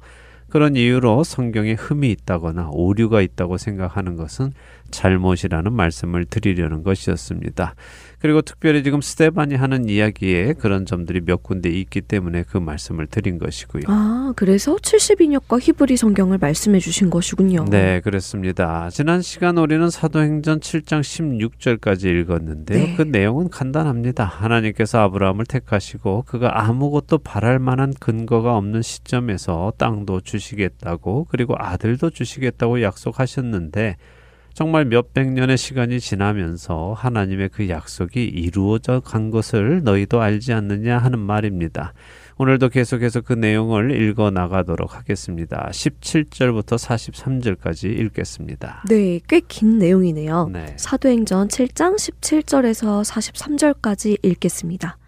그런 0.54 0.76
이유로 0.76 1.24
성경에 1.24 1.72
흠이 1.72 2.12
있다거나 2.12 2.68
오류가 2.70 3.22
있다고 3.22 3.58
생각하는 3.58 4.14
것은 4.14 4.52
잘못이라는 4.92 5.72
말씀을 5.72 6.26
드리려는 6.26 6.84
것이었습니다. 6.84 7.74
그리고 8.24 8.40
특별히 8.40 8.82
지금 8.82 9.02
스테반이 9.02 9.54
하는 9.54 9.86
이야기에 9.86 10.54
그런 10.54 10.86
점들이 10.86 11.20
몇 11.20 11.42
군데 11.42 11.68
있기 11.68 12.00
때문에 12.00 12.44
그 12.44 12.56
말씀을 12.56 13.06
드린 13.06 13.38
것이고요. 13.38 13.82
아, 13.88 14.32
그래서 14.34 14.76
70인역과 14.76 15.60
히브리 15.60 15.98
성경을 15.98 16.38
말씀해 16.38 16.78
주신 16.78 17.10
것이군요. 17.10 17.66
네, 17.68 18.00
그렇습니다. 18.00 18.88
지난 18.88 19.20
시간 19.20 19.58
우리는 19.58 19.90
사도행전 19.90 20.60
7장 20.60 21.02
16절까지 21.02 22.06
읽었는데요. 22.06 22.86
네. 22.86 22.94
그 22.96 23.02
내용은 23.02 23.50
간단합니다. 23.50 24.24
하나님께서 24.24 25.00
아브라함을 25.00 25.44
택하시고 25.44 26.22
그가 26.26 26.64
아무것도 26.64 27.18
바랄 27.18 27.58
만한 27.58 27.92
근거가 27.92 28.56
없는 28.56 28.80
시점에서 28.80 29.74
땅도 29.76 30.22
주시겠다고 30.22 31.26
그리고 31.28 31.56
아들도 31.58 32.08
주시겠다고 32.08 32.80
약속하셨는데 32.80 33.96
정말 34.54 34.84
몇백 34.84 35.32
년의 35.32 35.58
시간이 35.58 35.98
지나면서 35.98 36.94
하나님의 36.96 37.48
그 37.48 37.68
약속이 37.68 38.24
이루어져 38.24 39.00
간 39.00 39.30
것을 39.32 39.82
너희도 39.82 40.20
알지 40.20 40.52
않느냐 40.52 40.96
하는 40.98 41.18
말입니다. 41.18 41.92
오늘도 42.38 42.68
계속해서 42.68 43.20
그 43.20 43.32
내용을 43.32 44.00
읽어 44.00 44.30
나가도록 44.30 44.96
하겠습니다. 44.96 45.68
17절부터 45.72 46.78
43절까지 46.78 47.98
읽겠습니다. 47.98 48.84
네, 48.88 49.20
꽤 49.28 49.40
긴 49.40 49.78
내용이네요. 49.78 50.50
네. 50.52 50.74
사도행전 50.76 51.48
7장 51.48 51.96
17절에서 51.96 53.04
43절까지 53.04 54.18
읽겠습니다. 54.24 54.98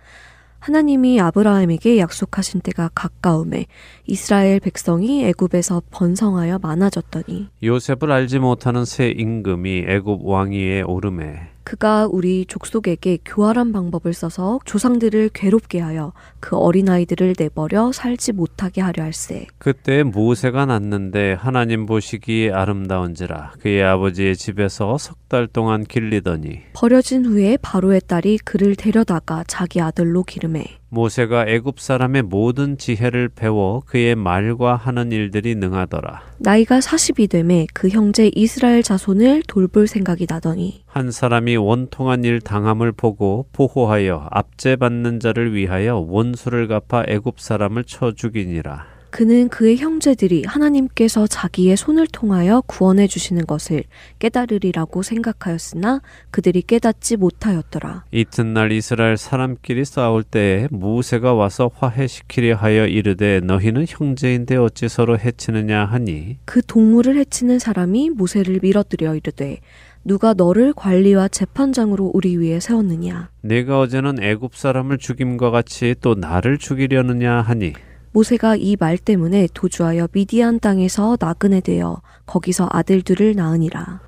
하나님이 0.66 1.20
아브라함에게 1.20 1.98
약속하신 1.98 2.61
때가 2.61 2.90
가까움에 2.92 3.66
이스라엘 4.05 4.59
백성이 4.59 5.24
애굽에서 5.26 5.83
번성하여 5.92 6.59
많아졌더니 6.59 7.46
요셉을 7.62 8.11
알지 8.11 8.40
못하는 8.40 8.85
새 8.85 9.11
임금이 9.11 9.85
애굽 9.87 10.22
왕위에 10.24 10.83
오름에 10.83 11.56
그가 11.66 12.07
우리 12.09 12.46
족속에게 12.46 13.18
교활한 13.24 13.72
방법을 13.72 14.14
써서 14.14 14.61
조상들을 14.64 15.31
괴롭게 15.35 15.81
하여 15.81 16.12
그 16.38 16.57
어린아이들을 16.57 17.35
내버려 17.37 17.90
살지 17.90 18.33
못하게 18.35 18.83
하려 18.83 19.02
할세. 19.02 19.48
그때 19.59 20.05
모세가 20.05 20.66
났는데 20.66 21.33
하나님 21.33 21.85
보시기에 21.87 22.52
아름다운지라 22.52 23.55
그의 23.61 23.83
아버지의 23.83 24.37
집에서 24.37 24.96
석 24.96 25.16
달 25.29 25.48
동안 25.48 25.83
길리더니 25.83 26.61
버려진 26.72 27.26
후에 27.26 27.57
바로의 27.61 28.00
딸이 28.07 28.38
그를 28.44 28.76
데려다가 28.76 29.42
자기 29.48 29.81
아들로 29.81 30.22
기름해 30.22 30.64
모세가 30.88 31.46
애굽 31.49 31.81
사람의 31.81 32.22
모든 32.22 32.79
지혜를 32.79 33.29
배워 33.29 33.83
그의 33.87 34.14
말과 34.14 34.77
하는 34.77 35.12
일들이 35.12 35.55
능하더라. 35.55 36.22
나이가 36.38 36.79
40이 36.79 37.29
되매 37.29 37.66
그 37.75 37.88
형제 37.88 38.31
이스라엘 38.35 38.83
자손을 38.83 39.42
돌볼 39.49 39.88
생각이 39.88 40.27
나더니 40.29 40.85
한 40.87 41.11
사람이 41.11 41.57
원통한 41.57 42.25
일 42.25 42.40
당함을 42.40 42.92
보고 42.92 43.46
보호하여 43.53 44.29
압제받는 44.31 45.20
자를 45.20 45.55
위하여 45.55 45.96
원수를 45.99 46.68
갚아 46.68 47.05
애굽 47.09 47.40
사람을 47.40 47.85
쳐 47.85 48.12
죽이니라. 48.12 48.96
그는 49.11 49.49
그의 49.49 49.77
형제들이 49.77 50.45
하나님께서 50.47 51.27
자기의 51.27 51.77
손을 51.77 52.07
통하여 52.07 52.62
구원해 52.66 53.07
주시는 53.07 53.47
것을 53.47 53.85
깨달으리라고 54.19 55.03
생각하였으나 55.03 56.01
그들이 56.31 56.62
깨닫지 56.62 57.16
못하였더라. 57.16 58.05
이튿날 58.11 58.73
이스라엘 58.73 59.16
사람끼리 59.16 59.85
싸울 59.85 60.23
때에 60.23 60.69
무세가 60.71 61.35
와서 61.35 61.71
화해시키려 61.75 62.57
하여 62.57 62.87
이르되 62.87 63.40
너희는 63.40 63.87
형제인데 63.88 64.57
어찌 64.57 64.88
서로 64.88 65.19
해치느냐 65.19 65.85
하니? 65.85 66.38
그 66.45 66.62
동물을 66.62 67.16
해치는 67.16 67.59
사람이 67.59 68.11
모세를 68.11 68.61
밀어들여 68.62 69.16
이르되 69.16 69.61
누가 70.05 70.35
너를 70.35 70.73
관리와 70.73 71.27
재판장으로 71.27 72.12
우리 72.14 72.37
위에 72.37 72.61
세웠느냐? 72.61 73.31
내가 73.40 73.81
어제는 73.81 74.23
애굽 74.23 74.55
사람을 74.55 74.99
죽임과 74.99 75.51
같이 75.51 75.97
또 76.01 76.14
나를 76.14 76.59
죽이려느냐 76.59 77.40
하니 77.40 77.73
모세가 78.16 78.57
이 78.57 78.76
말 78.81 78.96
때문에 78.96 79.46
도주하여 79.52 80.09
미디안 80.11 80.59
땅에서 80.59 81.18
나그네 81.20 81.61
되어 81.61 82.00
거기서 82.24 82.66
아들들을 82.72 83.37
낳으니라. 83.37 84.00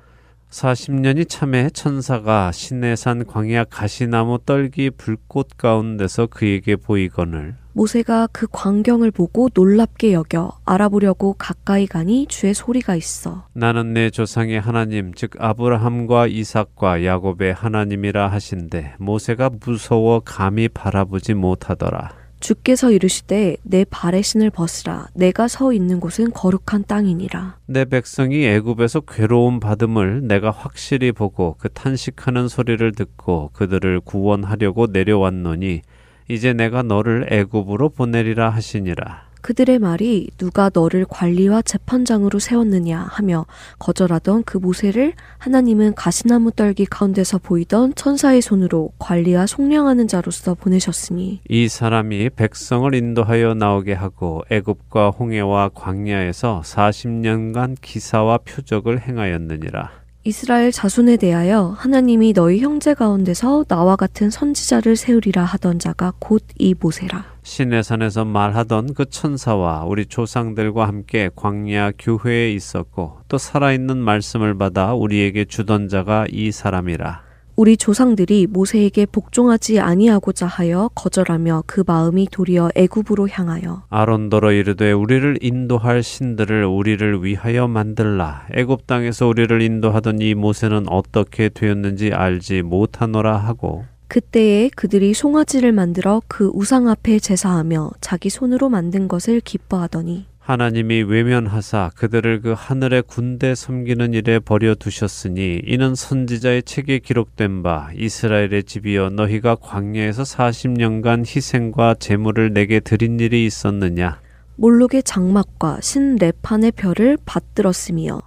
40년이 0.49 1.29
참에 1.29 1.69
천사가 1.69 2.51
시내산 2.51 3.27
광야 3.27 3.65
가시나무 3.65 4.39
떨기 4.43 4.89
불꽃 4.89 5.49
가운데서 5.57 6.25
그에게 6.25 6.75
보이거늘. 6.75 7.55
모세가 7.73 8.29
그 8.31 8.47
광경을 8.51 9.11
보고 9.11 9.47
놀랍게 9.53 10.13
여겨 10.13 10.57
알아보려고 10.65 11.35
가까이 11.37 11.85
가니 11.85 12.25
주의 12.27 12.55
소리가 12.55 12.95
있어. 12.95 13.45
나는 13.53 13.93
내 13.93 14.09
조상의 14.09 14.59
하나님 14.59 15.13
즉 15.13 15.35
아브라함과 15.37 16.25
이삭과 16.25 17.05
야곱의 17.05 17.53
하나님이라 17.53 18.27
하신데 18.29 18.95
모세가 18.97 19.51
무서워 19.63 20.19
감히 20.21 20.67
바라보지 20.67 21.35
못하더라 21.35 22.18
주께서 22.39 22.91
이르시되 22.91 23.57
내 23.63 23.85
발의 23.89 24.23
신을 24.23 24.49
벗으라. 24.49 25.07
내가 25.13 25.47
서 25.47 25.73
있는 25.73 25.99
곳은 25.99 26.31
거룩한 26.31 26.85
땅이니라. 26.87 27.57
내 27.65 27.85
백성이 27.85 28.45
애굽에서 28.45 29.01
괴로움 29.01 29.59
받음을 29.59 30.27
내가 30.27 30.51
확실히 30.51 31.11
보고 31.11 31.55
그 31.59 31.69
탄식하는 31.69 32.47
소리를 32.47 32.91
듣고 32.93 33.49
그들을 33.53 33.99
구원하려고 34.01 34.87
내려왔노니 34.87 35.81
이제 36.29 36.53
내가 36.53 36.83
너를 36.83 37.27
애굽으로 37.31 37.89
보내리라 37.89 38.49
하시니라 38.49 39.28
그들의 39.41 39.79
말이 39.79 40.29
누가 40.37 40.69
너를 40.73 41.05
관리와 41.07 41.61
재판장으로 41.61 42.39
세웠느냐 42.39 42.99
하며 43.09 43.45
거절하던 43.79 44.43
그 44.43 44.57
모세를 44.57 45.13
하나님은 45.37 45.95
가시나무 45.95 46.51
떨기 46.51 46.85
가운데서 46.85 47.39
보이던 47.39 47.95
천사의 47.95 48.41
손으로 48.41 48.91
관리와 48.99 49.47
속량하는 49.47 50.07
자로서 50.07 50.55
보내셨으니 50.55 51.41
이 51.47 51.67
사람이 51.67 52.31
백성을 52.31 52.93
인도하여 52.93 53.53
나오게 53.53 53.93
하고 53.93 54.43
애굽과 54.49 55.11
홍해와 55.11 55.69
광야에서 55.73 56.61
40년간 56.63 57.77
기사와 57.81 58.39
표적을 58.39 59.01
행하였느니라 59.01 59.98
이스라엘 60.25 60.71
자손에 60.71 61.15
대하여 61.17 61.73
하나님이 61.77 62.33
너희 62.33 62.59
형제 62.59 62.93
가운데서 62.93 63.63
나와 63.69 63.95
같은 63.95 64.29
선지자를 64.29 64.97
세우리라 64.97 65.43
하던 65.45 65.79
자가 65.79 66.13
곧 66.19 66.43
이 66.59 66.75
모세라. 66.77 67.23
시내산에서 67.43 68.25
말하던 68.25 68.93
그 68.93 69.05
천사와 69.09 69.85
우리 69.85 70.05
조상들과 70.05 70.87
함께 70.87 71.29
광야 71.35 71.93
교회에 71.97 72.51
있었고 72.51 73.19
또 73.29 73.37
살아있는 73.37 73.97
말씀을 73.97 74.57
받아 74.57 74.93
우리에게 74.93 75.45
주던 75.45 75.87
자가 75.87 76.25
이 76.29 76.51
사람이라. 76.51 77.28
우리 77.59 77.75
조상들이 77.75 78.47
모세에게 78.47 79.05
복종하지 79.05 79.81
아니하고자 79.81 80.45
하여 80.45 80.89
거절하며 80.95 81.63
그 81.65 81.83
마음이 81.85 82.29
도리어 82.31 82.69
애굽으로 82.73 83.27
향하여. 83.27 83.83
아론더러 83.89 84.53
이르되 84.53 84.93
우리를 84.93 85.39
인도할 85.41 86.01
신들을 86.01 86.63
우리를 86.63 87.21
위하여 87.21 87.67
만들라. 87.67 88.47
애굽 88.53 88.87
땅에서 88.87 89.27
우리를 89.27 89.61
인도하던 89.61 90.21
이 90.21 90.35
모세는 90.35 90.87
어떻게 90.87 91.49
되었는지 91.49 92.13
알지 92.13 92.61
못하노라 92.61 93.35
하고 93.35 93.83
그때에 94.07 94.69
그들이 94.73 95.13
송아지를 95.13 95.73
만들어 95.73 96.21
그 96.29 96.49
우상 96.53 96.87
앞에 96.87 97.19
제사하며 97.19 97.91
자기 97.99 98.29
손으로 98.29 98.69
만든 98.69 99.09
것을 99.09 99.41
기뻐하더니 99.41 100.27
하나님이 100.49 101.03
외면하사 101.03 101.91
그들을 101.93 102.41
그 102.41 102.55
하늘의 102.57 103.03
군대 103.03 103.53
섬기는 103.53 104.15
일에 104.15 104.39
버려 104.39 104.73
두셨으니 104.73 105.61
이는 105.63 105.93
선지자의 105.93 106.63
책에 106.63 106.97
기록된 106.97 107.61
바 107.61 107.91
이스라엘의 107.93 108.63
집이여 108.63 109.11
너희가 109.11 109.57
광야에서 109.61 110.23
40년간 110.23 111.27
희생과 111.27 111.97
제물을 111.99 112.51
내게 112.51 112.79
드린 112.79 113.19
일이 113.19 113.45
있었느냐? 113.45 114.21
몰록의 114.55 115.03
장막과 115.03 115.81
신 115.81 116.15
레판의 116.15 116.71
별을 116.71 117.19
받들었으며 117.25 118.19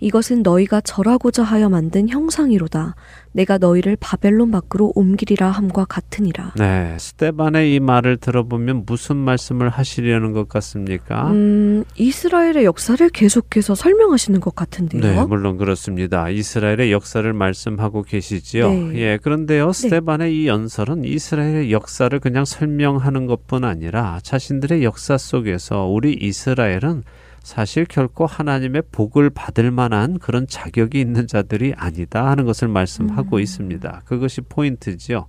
이것은 0.00 0.42
너희가 0.42 0.80
절하고자 0.80 1.42
하여 1.42 1.68
만든 1.68 2.08
형상이로다. 2.08 2.94
내가 3.32 3.58
너희를 3.58 3.96
바벨론 4.00 4.50
밖으로 4.50 4.92
옮기리라 4.94 5.50
함과 5.50 5.84
같으니라. 5.84 6.54
네, 6.56 6.96
스테반의 6.98 7.74
이 7.74 7.80
말을 7.80 8.16
들어보면 8.16 8.84
무슨 8.86 9.16
말씀을 9.16 9.68
하시려는 9.68 10.32
것 10.32 10.48
같습니까? 10.48 11.30
음, 11.30 11.84
이스라엘의 11.96 12.64
역사를 12.64 13.08
계속해서 13.08 13.74
설명하시는 13.74 14.40
것 14.40 14.54
같은데요. 14.54 15.02
네, 15.02 15.26
물론 15.26 15.56
그렇습니다. 15.56 16.28
이스라엘의 16.30 16.90
역사를 16.90 17.30
말씀하고 17.32 18.02
계시지요. 18.02 18.70
네. 18.70 18.92
예, 18.94 19.18
그런데요, 19.22 19.72
스테반의 19.72 20.36
이 20.36 20.48
연설은 20.48 21.04
이스라엘의 21.04 21.72
역사를 21.72 22.18
그냥 22.18 22.44
설명하는 22.44 23.26
것뿐 23.26 23.64
아니라 23.64 24.20
자신들의 24.22 24.82
역사 24.82 25.18
속에서 25.18 25.84
우리 25.86 26.12
이스라엘은 26.12 27.04
사실 27.48 27.86
결코 27.86 28.26
하나님의 28.26 28.82
복을 28.92 29.30
받을 29.30 29.70
만한 29.70 30.18
그런 30.18 30.46
자격이 30.46 31.00
있는 31.00 31.26
자들이 31.26 31.72
아니다 31.74 32.26
하는 32.26 32.44
것을 32.44 32.68
말씀하고 32.68 33.36
음. 33.36 33.40
있습니다. 33.40 34.02
그것이 34.04 34.42
포인트지요. 34.42 35.28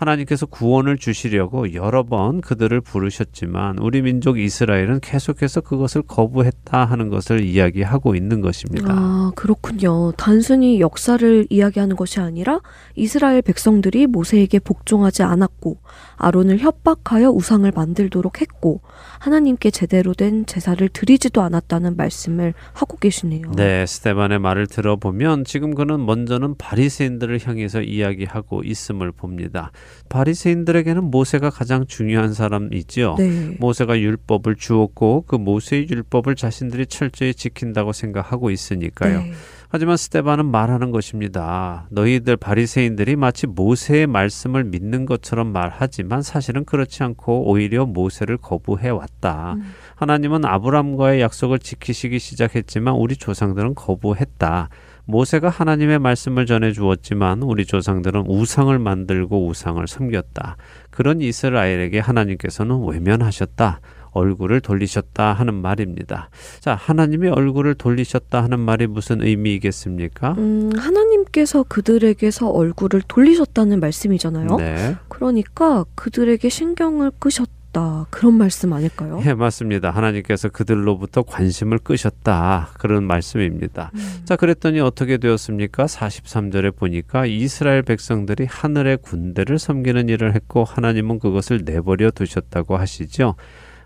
하나님께서 0.00 0.46
구원을 0.46 0.96
주시려고 0.96 1.74
여러 1.74 2.02
번 2.04 2.40
그들을 2.40 2.80
부르셨지만 2.80 3.78
우리 3.78 4.00
민족 4.00 4.38
이스라엘은 4.38 5.00
계속해서 5.00 5.60
그것을 5.60 6.02
거부했다 6.02 6.86
하는 6.86 7.10
것을 7.10 7.44
이야기하고 7.44 8.14
있는 8.14 8.40
것입니다. 8.40 8.92
아, 8.92 9.32
그렇군요. 9.36 10.12
단순히 10.12 10.80
역사를 10.80 11.46
이야기하는 11.50 11.96
것이 11.96 12.18
아니라 12.18 12.60
이스라엘 12.94 13.42
백성들이 13.42 14.06
모세에게 14.06 14.58
복종하지 14.60 15.22
않았고 15.22 15.76
아론을 16.16 16.58
협박하여 16.58 17.30
우상을 17.30 17.70
만들도록 17.70 18.40
했고 18.40 18.80
하나님께 19.18 19.70
제대로 19.70 20.14
된 20.14 20.46
제사를 20.46 20.86
드리지도 20.88 21.42
않았다는 21.42 21.96
말씀을 21.96 22.54
하고 22.72 22.96
계시네요. 22.96 23.52
네, 23.56 23.84
스테반의 23.84 24.38
말을 24.38 24.66
들어보면 24.66 25.44
지금 25.44 25.74
그는 25.74 26.06
먼저는 26.06 26.56
바리새인들을 26.56 27.40
향해서 27.46 27.82
이야기하고 27.82 28.62
있음을 28.64 29.12
봅니다. 29.12 29.72
바리새인들에게는 30.08 31.04
모세가 31.04 31.50
가장 31.50 31.86
중요한 31.86 32.34
사람이지요. 32.34 33.16
네. 33.18 33.56
모세가 33.58 34.00
율법을 34.00 34.56
주었고 34.56 35.24
그 35.26 35.36
모세의 35.36 35.88
율법을 35.88 36.36
자신들이 36.36 36.86
철저히 36.86 37.34
지킨다고 37.34 37.92
생각하고 37.92 38.50
있으니까요. 38.50 39.20
네. 39.20 39.32
하지만 39.72 39.96
스테반은 39.96 40.46
말하는 40.46 40.90
것입니다. 40.90 41.86
너희들 41.90 42.36
바리새인들이 42.36 43.14
마치 43.14 43.46
모세의 43.46 44.08
말씀을 44.08 44.64
믿는 44.64 45.06
것처럼 45.06 45.52
말하지만 45.52 46.22
사실은 46.22 46.64
그렇지 46.64 47.04
않고 47.04 47.48
오히려 47.48 47.86
모세를 47.86 48.36
거부해 48.36 48.88
왔다. 48.88 49.54
음. 49.54 49.72
하나님은 49.94 50.44
아브람과의 50.44 51.20
약속을 51.20 51.60
지키시기 51.60 52.18
시작했지만 52.18 52.94
우리 52.94 53.16
조상들은 53.16 53.76
거부했다. 53.76 54.70
모세가 55.10 55.48
하나님의 55.48 55.98
말씀을 55.98 56.46
전해 56.46 56.72
주었지만 56.72 57.42
우리 57.42 57.66
조상들은 57.66 58.26
우상을 58.26 58.76
만들고 58.78 59.46
우상을 59.46 59.86
섬겼다. 59.86 60.56
그런 60.90 61.20
이스라엘에게 61.20 61.98
하나님께서는 61.98 62.86
외면하셨다. 62.86 63.80
얼굴을 64.12 64.60
돌리셨다 64.60 65.32
하는 65.32 65.54
말입니다. 65.54 66.30
자, 66.58 66.74
하나님이 66.74 67.28
얼굴을 67.28 67.74
돌리셨다 67.74 68.42
하는 68.42 68.58
말이 68.58 68.86
무슨 68.86 69.22
의미이겠습니까? 69.22 70.34
음, 70.38 70.70
하나님께서 70.76 71.64
그들에게서 71.64 72.48
얼굴을 72.48 73.02
돌리셨다는 73.06 73.78
말씀이잖아요. 73.78 74.56
네. 74.56 74.96
그러니까 75.08 75.84
그들에게 75.94 76.48
신경을 76.48 77.12
끄셨다 77.18 77.59
끄셨다. 77.70 78.06
그런 78.10 78.34
말씀 78.34 78.72
아닐까요? 78.72 79.20
예, 79.24 79.34
맞습니다. 79.34 79.90
하나님께서 79.90 80.48
그들로부터 80.48 81.22
관심을 81.22 81.78
끄셨다. 81.78 82.70
그런 82.78 83.04
말씀입니다. 83.04 83.90
음. 83.94 84.22
자, 84.24 84.36
그랬더니 84.36 84.80
어떻게 84.80 85.16
되었습니까? 85.16 85.86
43절에 85.86 86.76
보니까 86.76 87.26
이스라엘 87.26 87.82
백성들이 87.82 88.46
하늘의 88.46 88.98
군대를 88.98 89.58
섬기는 89.58 90.08
일을 90.08 90.34
했고 90.34 90.64
하나님은 90.64 91.18
그것을 91.18 91.62
내버려 91.64 92.10
두셨다고 92.10 92.76
하시죠. 92.76 93.34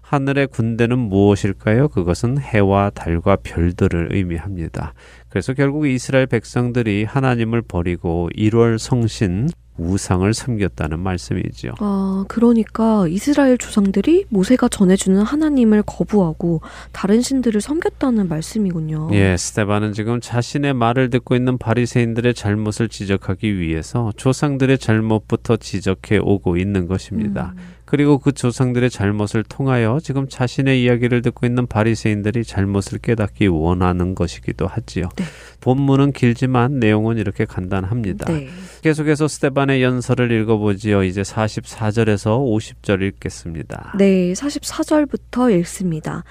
하늘의 0.03 0.49
군대는 0.49 0.99
무엇일까요? 0.99 1.89
그것은 1.89 2.39
해와 2.39 2.91
달과 2.91 3.37
별들을 3.37 4.09
의미합니다. 4.13 4.93
그래서 5.31 5.55
결국 5.55 5.87
이스라엘 5.87 6.27
백성들이 6.27 7.05
하나님을 7.05 7.63
버리고 7.63 8.29
1월 8.37 8.79
성신 8.79 9.49
우상을 9.77 10.33
섬겼다는 10.33 11.01
말씀이죠. 11.01 11.75
아, 11.79 12.25
그러니까 12.29 13.07
이스라엘 13.09 13.59
조상들이 13.59 14.27
모세가 14.29 14.69
전해주는 14.69 15.21
하나님을 15.21 15.83
거부하고 15.85 16.61
다른 16.93 17.21
신들을 17.21 17.61
섬겼다는 17.61 18.29
말씀이군요. 18.29 19.11
예, 19.13 19.37
스테반은 19.37 19.93
지금 19.93 20.21
자신의 20.21 20.75
말을 20.75 21.11
듣고 21.11 21.35
있는 21.35 21.59
바리새인들의 21.59 22.35
잘못을 22.35 22.89
지적하기 22.89 23.59
위해서 23.59 24.13
조상들의 24.17 24.79
잘못부터 24.79 25.57
지적해 25.57 26.19
오고 26.23 26.57
있는 26.57 26.87
것입니다. 26.87 27.55
음. 27.57 27.74
그리고 27.85 28.19
그 28.19 28.33
조상들의 28.33 28.89
잘못을 28.91 29.45
통하여 29.45 29.99
지금 30.03 30.29
자신의 30.29 30.83
이야기를 30.83 31.23
듣고 31.23 31.47
있는 31.47 31.67
바리새인들이 31.67 32.45
잘못을 32.45 32.99
깨닫기 32.99 33.47
원하는 33.47 34.15
것이기도 34.15 34.67
하지요. 34.67 35.09
네. 35.17 35.25
본문은 35.61 36.13
길지만 36.13 36.79
내용은 36.79 37.19
이렇게 37.19 37.45
간단합니다. 37.45 38.33
네. 38.33 38.49
계속해서 38.83 39.29
스테반의 39.29 39.83
연설을 39.83 40.31
읽어보지요. 40.33 41.03
이제 41.05 41.23
44절에서 41.23 42.39
50절 42.39 43.03
읽겠습니다. 43.03 43.95
네, 43.99 44.33
44절부터 44.33 45.59
읽습니다. 45.61 46.25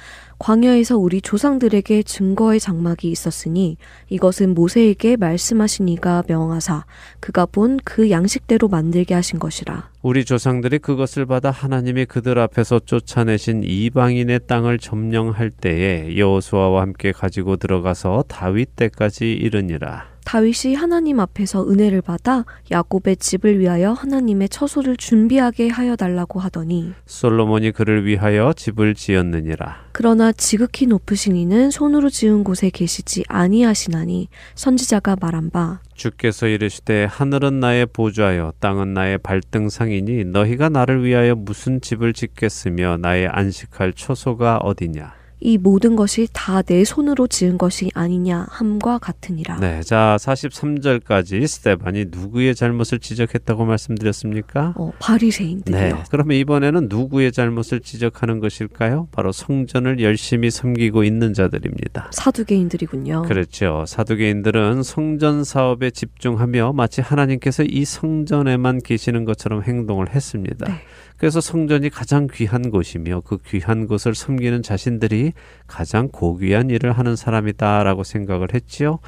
광야에서 0.44 0.98
우리 0.98 1.22
조상들에게 1.22 2.04
증거의 2.04 2.60
장막이 2.60 3.10
있었으니 3.10 3.78
이것은 4.10 4.54
모세에게 4.54 5.16
말씀하신 5.16 5.88
이가 5.88 6.24
명하사 6.28 6.84
그가 7.22 7.46
본 7.46 7.80
그 7.86 8.10
양식대로 8.10 8.68
만들게 8.68 9.14
하신 9.14 9.40
것이라. 9.40 9.90
우리 10.02 10.26
조상들이 10.26 10.80
그것을 10.80 11.26
받아 11.26 11.50
하나님이 11.50 12.06
그들 12.06 12.40
앞에서 12.40 12.80
쫓아내신 12.80 13.64
이방인의 13.64 14.42
땅을 14.48 14.80
점령할 14.80 15.50
때에 15.50 16.18
여호수아와 16.18 16.82
함께 16.82 17.14
가지고 17.14 17.56
들어가서 17.56 18.26
다윗 18.28 18.76
때까지 18.76 19.32
이르니라. 19.32 20.13
다윗이 20.26 20.76
하나님 20.76 21.20
앞에서 21.20 21.68
은혜를 21.70 22.02
받아 22.02 22.46
야곱의 22.72 23.18
집을 23.18 23.60
위하여 23.60 23.92
하나님의 23.94 24.50
처소를 24.50 24.98
준비하게 24.98 25.70
하여 25.70 25.96
달라고 25.96 26.40
하더니 26.40 26.94
솔로몬이 27.06 27.72
그를 27.72 28.06
위하여 28.06 28.54
집을 28.54 28.96
지었느니라. 28.96 29.84
그러나 29.92 30.32
지극히 30.32 30.88
높으신 30.88 31.36
이는 31.36 31.70
손으로 31.70 32.10
지은 32.10 32.44
곳에 32.44 32.70
계시지 32.70 33.24
아니하시나니 33.28 34.30
선지자가 34.56 35.18
말한 35.22 35.52
바 35.52 35.82
주께서 35.94 36.48
이르시되 36.48 37.06
하늘은 37.06 37.60
나의 37.60 37.86
보좌여 37.86 38.54
땅은 38.60 38.94
나의 38.94 39.20
발등상이니 39.20 40.26
너희가 40.26 40.70
나를 40.70 41.04
위하여 41.06 41.36
무슨 41.36 41.80
집을 41.82 42.14
짓겠으며 42.14 42.98
나의 42.98 43.28
안식할 43.28 43.94
처소가 43.94 44.58
어디냐. 44.58 45.23
이 45.44 45.58
모든 45.58 45.96
것이 45.96 46.28
다 46.34 46.64
내 46.64 46.84
손으로 46.86 47.28
지은 47.28 47.58
것이 47.58 47.90
아니냐 47.94 48.48
함과 48.50 48.98
같으니라. 48.98 49.58
네, 49.60 49.82
자 49.82 50.18
43절까지 50.20 51.46
스테반이 51.46 52.06
누구의 52.10 52.56
잘못을 52.56 53.00
지적했다고 53.00 53.66
말씀드렸습니까? 53.66 54.74
어, 54.78 54.92
바리새인들이요. 55.00 55.80
네. 55.80 56.04
그러면 56.10 56.38
이번에는 56.38 56.88
누구의 56.90 57.32
잘못을 57.32 57.82
지적하는 57.82 58.40
것일까요? 58.40 59.10
바로 59.12 59.32
성전을 59.32 60.02
열심히 60.02 60.50
섬기고 60.52 61.04
있는 61.04 61.34
자들입니다. 61.34 62.10
사두개인들이군요. 62.12 63.24
그렇죠. 63.24 63.84
사두개인들은 63.88 64.84
성전 64.84 65.44
사업에 65.44 65.92
집중하며 65.92 66.74
마치 66.74 67.02
하나님께서 67.02 67.64
이 67.64 67.84
성전에만 67.86 68.80
계시는 68.80 69.26
것처럼 69.26 69.64
행동을 69.64 70.10
했습니다. 70.16 70.66
네. 70.66 70.82
그래서 71.24 71.40
성전이 71.40 71.90
가장 71.90 72.28
귀한 72.30 72.70
곳이며 72.70 73.22
그 73.22 73.38
귀한 73.48 73.88
곳을 73.88 74.14
섬기는 74.14 74.62
자신들이 74.62 75.32
가장 75.68 76.10
고귀한 76.10 76.70
일을 76.70 76.92
하는 76.92 77.16
사람이다라고 77.16 78.04
생각을 78.04 78.50
했지요. 78.54 79.00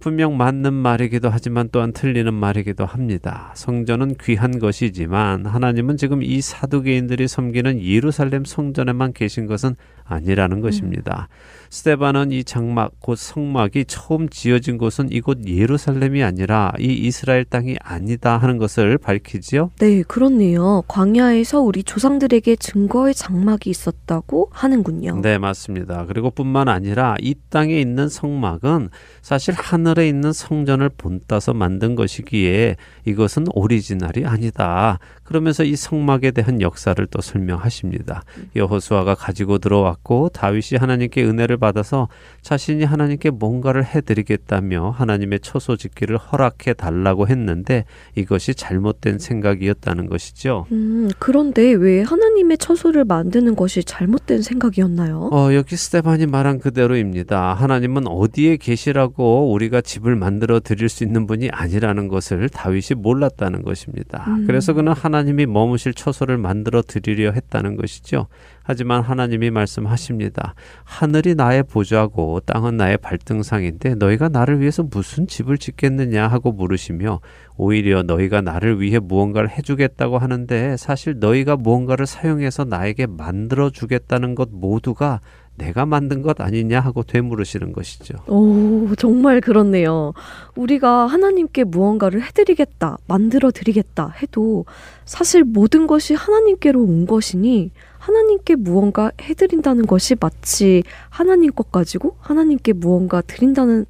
분명 0.00 0.38
맞는 0.38 0.72
말이기도 0.72 1.28
하지만 1.28 1.68
또한 1.70 1.92
틀리는 1.92 2.32
말이기도 2.32 2.86
합니다. 2.86 3.52
성전은 3.54 4.14
귀한 4.18 4.58
것이지만 4.58 5.44
하나님은 5.44 5.98
지금 5.98 6.22
이 6.22 6.40
사두개인들이 6.40 7.28
섬기는 7.28 7.82
예루살렘 7.82 8.46
성전에만 8.46 9.12
계신 9.12 9.44
것은 9.46 9.76
아니라는 10.04 10.62
것입니다. 10.62 11.28
스테반은 11.70 12.32
이 12.32 12.44
장막 12.44 12.92
곧 13.00 13.16
성막이 13.16 13.84
처음 13.86 14.28
지어진 14.28 14.78
곳은 14.78 15.10
이곳 15.12 15.46
예루살렘이 15.46 16.22
아니라 16.22 16.72
이 16.78 16.86
이스라엘 16.86 17.44
땅이 17.44 17.76
아니다 17.80 18.38
하는 18.38 18.58
것을 18.58 18.98
밝히지요. 18.98 19.70
네, 19.78 20.02
그렇네요. 20.02 20.82
광야에서 20.88 21.60
우리 21.60 21.82
조상들에게 21.82 22.56
증거의 22.56 23.14
장막이 23.14 23.70
있었다고 23.70 24.50
하는군요. 24.52 25.20
네, 25.20 25.38
맞습니다. 25.38 26.06
그리고 26.06 26.30
뿐만 26.30 26.68
아니라 26.68 27.16
이 27.20 27.34
땅에 27.50 27.78
있는 27.80 28.08
성막은 28.08 28.88
사실 29.20 29.54
하늘에 29.54 30.08
있는 30.08 30.32
성전을 30.32 30.90
본따서 30.96 31.52
만든 31.52 31.94
것이기에 31.94 32.76
이것은 33.04 33.46
오리지널이 33.52 34.24
아니다. 34.24 34.98
그러면서 35.24 35.62
이 35.64 35.76
성막에 35.76 36.30
대한 36.30 36.62
역사를 36.62 37.04
또 37.06 37.20
설명하십니다. 37.20 38.22
여호수아가 38.56 39.14
가지고 39.14 39.58
들어왔고 39.58 40.30
다윗이 40.30 40.78
하나님께 40.78 41.22
은혜를 41.22 41.57
받아서 41.58 42.08
자신이 42.42 42.84
하나님께 42.84 43.30
뭔가를 43.30 43.84
해드리겠다며 43.84 44.90
하나님의 44.90 45.40
처소 45.40 45.76
짓기를 45.76 46.16
허락해 46.16 46.74
달라고 46.74 47.28
했는데 47.28 47.84
이것이 48.14 48.54
잘못된 48.54 49.18
생각이었다는 49.18 50.06
것이죠. 50.06 50.66
음, 50.72 51.10
그런데 51.18 51.72
왜 51.72 52.02
하나님의 52.02 52.58
처소를 52.58 53.04
만드는 53.04 53.56
것이 53.56 53.84
잘못된 53.84 54.42
생각이었나요? 54.42 55.30
어, 55.32 55.54
여기 55.54 55.76
스테반이 55.76 56.26
말한 56.26 56.58
그대로입니다. 56.58 57.54
하나님은 57.54 58.06
어디에 58.06 58.56
계시라고 58.56 59.52
우리가 59.52 59.80
집을 59.80 60.16
만들어 60.16 60.60
드릴 60.60 60.88
수 60.88 61.04
있는 61.04 61.26
분이 61.26 61.50
아니라는 61.50 62.08
것을 62.08 62.48
다윗이 62.48 62.98
몰랐다는 62.98 63.62
것입니다. 63.62 64.24
음. 64.28 64.46
그래서 64.46 64.72
그는 64.72 64.92
하나님이 64.92 65.46
머무실 65.46 65.94
처소를 65.94 66.38
만들어 66.38 66.82
드리려 66.82 67.32
했다는 67.32 67.76
것이죠. 67.76 68.26
하지만 68.68 69.00
하나님이 69.00 69.50
말씀하십니다. 69.50 70.54
하늘이 70.84 71.34
나의 71.34 71.62
보좌고 71.62 72.40
땅은 72.40 72.76
나의 72.76 72.98
발등상인데 72.98 73.94
너희가 73.94 74.28
나를 74.28 74.60
위해서 74.60 74.82
무슨 74.82 75.26
집을 75.26 75.56
짓겠느냐 75.56 76.28
하고 76.28 76.52
물으시며 76.52 77.20
오히려 77.56 78.02
너희가 78.02 78.42
나를 78.42 78.78
위해 78.82 78.98
무언가를 78.98 79.48
해주겠다고 79.48 80.18
하는데 80.18 80.76
사실 80.76 81.18
너희가 81.18 81.56
무언가를 81.56 82.04
사용해서 82.04 82.64
나에게 82.64 83.06
만들어 83.06 83.70
주겠다는 83.70 84.34
것 84.34 84.50
모두가 84.52 85.20
내가 85.56 85.86
만든 85.86 86.20
것 86.20 86.38
아니냐 86.38 86.78
하고 86.78 87.02
되물으시는 87.02 87.72
것이죠. 87.72 88.18
오, 88.26 88.94
정말 88.96 89.40
그렇네요. 89.40 90.12
우리가 90.56 91.06
하나님께 91.06 91.64
무언가를 91.64 92.22
해드리겠다, 92.22 92.98
만들어 93.08 93.50
드리겠다 93.50 94.14
해도 94.22 94.66
사실 95.06 95.42
모든 95.42 95.86
것이 95.86 96.12
하나님께로 96.12 96.82
온 96.82 97.06
것이니 97.06 97.72
하나님께 98.12 98.56
무언가 98.56 99.10
해드린다는 99.20 99.86
것이 99.86 100.16
마치 100.18 100.82
하나님 101.10 101.52
것 101.52 101.70
가지고 101.70 102.16
하나님께 102.20 102.72
무언가 102.72 103.20
드린다는 103.20 103.84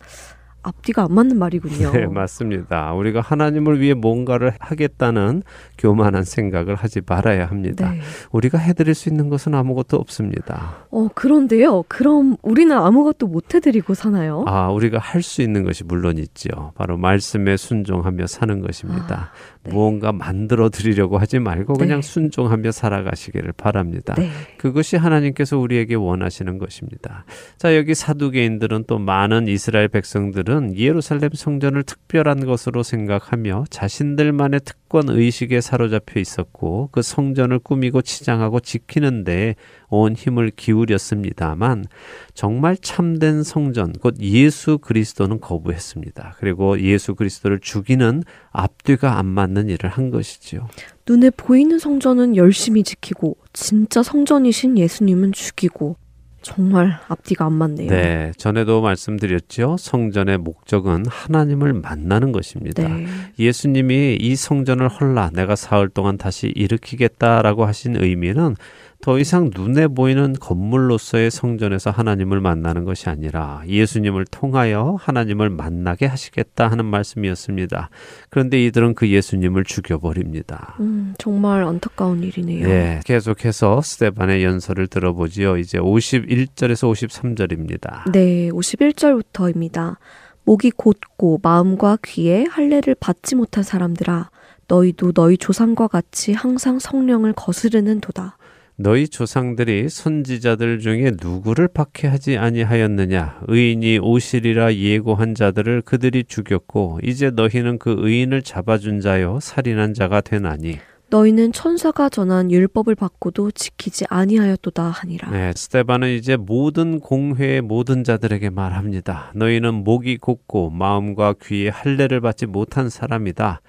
앞뒤가 0.60 1.04
안 1.04 1.14
맞는 1.14 1.38
말이군요. 1.38 1.92
네, 1.92 2.06
맞습니다. 2.06 2.92
우리가 2.92 3.20
하나님을 3.20 3.80
위해 3.80 3.94
뭔가를 3.94 4.52
하겠다는 4.58 5.42
교만한 5.78 6.24
생각을 6.24 6.74
하지 6.74 7.00
말아야 7.06 7.46
합니다. 7.46 7.92
네. 7.92 8.00
우리가 8.32 8.58
해드릴 8.58 8.94
수 8.94 9.08
있는 9.08 9.28
것은 9.28 9.54
아무것도 9.54 9.96
없습니다. 9.96 10.84
어, 10.90 11.08
그런데요. 11.14 11.84
그럼 11.86 12.36
우리는 12.42 12.76
아무것도 12.76 13.28
못 13.28 13.54
해드리고 13.54 13.94
사나요? 13.94 14.44
아, 14.48 14.68
우리가 14.68 14.98
할 14.98 15.22
수 15.22 15.42
있는 15.42 15.62
것이 15.64 15.84
물론 15.84 16.18
있죠. 16.18 16.72
바로 16.74 16.96
말씀에 16.98 17.56
순종하며 17.56 18.26
사는 18.26 18.60
것입니다. 18.60 19.30
네. 19.64 19.72
무언가 19.72 20.12
만들어 20.12 20.70
드리려고 20.70 21.18
하지 21.18 21.38
말고 21.38 21.74
네. 21.74 21.78
그냥 21.78 22.02
순종하며 22.02 22.72
살아가시기를 22.72 23.52
바랍니다. 23.52 24.14
네. 24.16 24.30
그것이 24.56 24.96
하나님께서 24.96 25.58
우리에게 25.58 25.94
원하시는 25.94 26.58
것입니다. 26.58 27.24
자, 27.58 27.76
여기 27.76 27.94
사두개인들은 27.94 28.84
또 28.86 28.98
많은 28.98 29.48
이스라엘 29.48 29.88
백성들은 29.88 30.76
예루살렘 30.76 31.30
성전을 31.32 31.82
특별한 31.82 32.46
것으로 32.46 32.82
생각하며 32.82 33.64
자신들만의 33.70 34.60
특권 34.64 35.08
의식에 35.08 35.60
사로잡혀 35.60 36.20
있었고 36.20 36.88
그 36.92 37.02
성전을 37.02 37.58
꾸미고 37.58 38.02
치장하고 38.02 38.60
지키는데 38.60 39.56
온 39.90 40.14
힘을 40.14 40.50
기울였습니다만 40.54 41.86
정말 42.34 42.76
참된 42.76 43.42
성전 43.42 43.92
곧 43.92 44.16
예수 44.20 44.78
그리스도는 44.78 45.40
거부했습니다. 45.40 46.36
그리고 46.38 46.78
예수 46.80 47.14
그리스도를 47.14 47.58
죽이는 47.60 48.22
앞뒤가 48.50 49.18
안 49.18 49.26
맞는 49.26 49.47
일을 49.56 49.90
한 49.90 50.10
것이지요. 50.10 50.68
눈에 51.08 51.30
보이는 51.30 51.78
성전은 51.78 52.36
열심히 52.36 52.82
지키고 52.82 53.36
진짜 53.52 54.02
성전이신 54.02 54.78
예수님은 54.78 55.32
죽이고 55.32 55.96
정말 56.42 56.98
앞뒤가 57.08 57.46
안 57.46 57.52
맞네요. 57.54 57.90
네, 57.90 58.32
전에도 58.36 58.80
말씀드렸죠. 58.80 59.76
성전의 59.78 60.38
목적은 60.38 61.04
하나님을 61.06 61.72
만나는 61.74 62.32
것입니다. 62.32 62.88
네. 62.88 63.06
예수님이 63.38 64.16
이 64.20 64.36
성전을 64.36 64.88
헐라 64.88 65.30
내가 65.34 65.56
사흘 65.56 65.88
동안 65.88 66.16
다시 66.16 66.52
일으키겠다라고 66.54 67.66
하신 67.66 67.96
의미는 67.96 68.54
더 69.00 69.18
이상 69.18 69.50
눈에 69.54 69.86
보이는 69.86 70.32
건물로서의 70.32 71.30
성전에서 71.30 71.90
하나님을 71.90 72.40
만나는 72.40 72.84
것이 72.84 73.08
아니라 73.08 73.62
예수님을 73.66 74.24
통하여 74.24 74.96
하나님을 74.98 75.50
만나게 75.50 76.06
하시겠다 76.06 76.68
하는 76.68 76.84
말씀이었습니다. 76.84 77.90
그런데 78.28 78.64
이들은 78.64 78.94
그 78.94 79.08
예수님을 79.08 79.64
죽여버립니다. 79.64 80.76
음, 80.80 81.14
정말 81.18 81.62
안타까운 81.62 82.24
일이네요. 82.24 82.66
네, 82.66 83.00
계속해서 83.04 83.82
스테반의 83.82 84.42
연설을 84.42 84.88
들어보지요. 84.88 85.58
이제 85.58 85.78
51절에서 85.78 86.92
53절입니다. 86.92 88.10
네, 88.10 88.48
51절부터입니다. 88.50 89.96
목이 90.44 90.72
곧고 90.72 91.38
마음과 91.42 91.98
귀에 92.04 92.46
할례를 92.50 92.96
받지 92.98 93.36
못한 93.36 93.62
사람들아 93.62 94.30
너희도 94.66 95.12
너희 95.12 95.38
조상과 95.38 95.88
같이 95.88 96.32
항상 96.32 96.78
성령을 96.78 97.32
거스르는 97.34 98.00
도다. 98.00 98.37
너희 98.80 99.08
조상들이 99.08 99.88
선지자들 99.88 100.78
중에 100.78 101.10
누구를 101.20 101.66
박해하지 101.66 102.36
아니하였느냐 102.38 103.40
의인이 103.48 103.98
오시리라 103.98 104.72
예고한 104.72 105.34
자들을 105.34 105.82
그들이 105.82 106.22
죽였고 106.22 107.00
이제 107.02 107.30
너희는 107.30 107.80
그 107.80 107.96
의인을 107.98 108.42
잡아준 108.42 109.00
자요 109.00 109.40
살인한 109.42 109.94
자가 109.94 110.20
되나니 110.20 110.78
너희는 111.10 111.50
천사가 111.52 112.08
전한 112.08 112.52
율법을 112.52 112.94
받고도 112.94 113.50
지키지 113.52 114.04
아니하였도다 114.10 114.82
하니라. 114.84 115.30
네, 115.30 115.52
스테반은 115.56 116.10
이제 116.10 116.36
모든 116.36 117.00
공회의 117.00 117.62
모든 117.62 118.04
자들에게 118.04 118.50
말합니다. 118.50 119.32
너희는 119.34 119.72
목이 119.72 120.18
곧고 120.18 120.68
마음과 120.68 121.36
귀에 121.42 121.70
할례를 121.70 122.20
받지 122.20 122.44
못한 122.44 122.90
사람이다. 122.90 123.62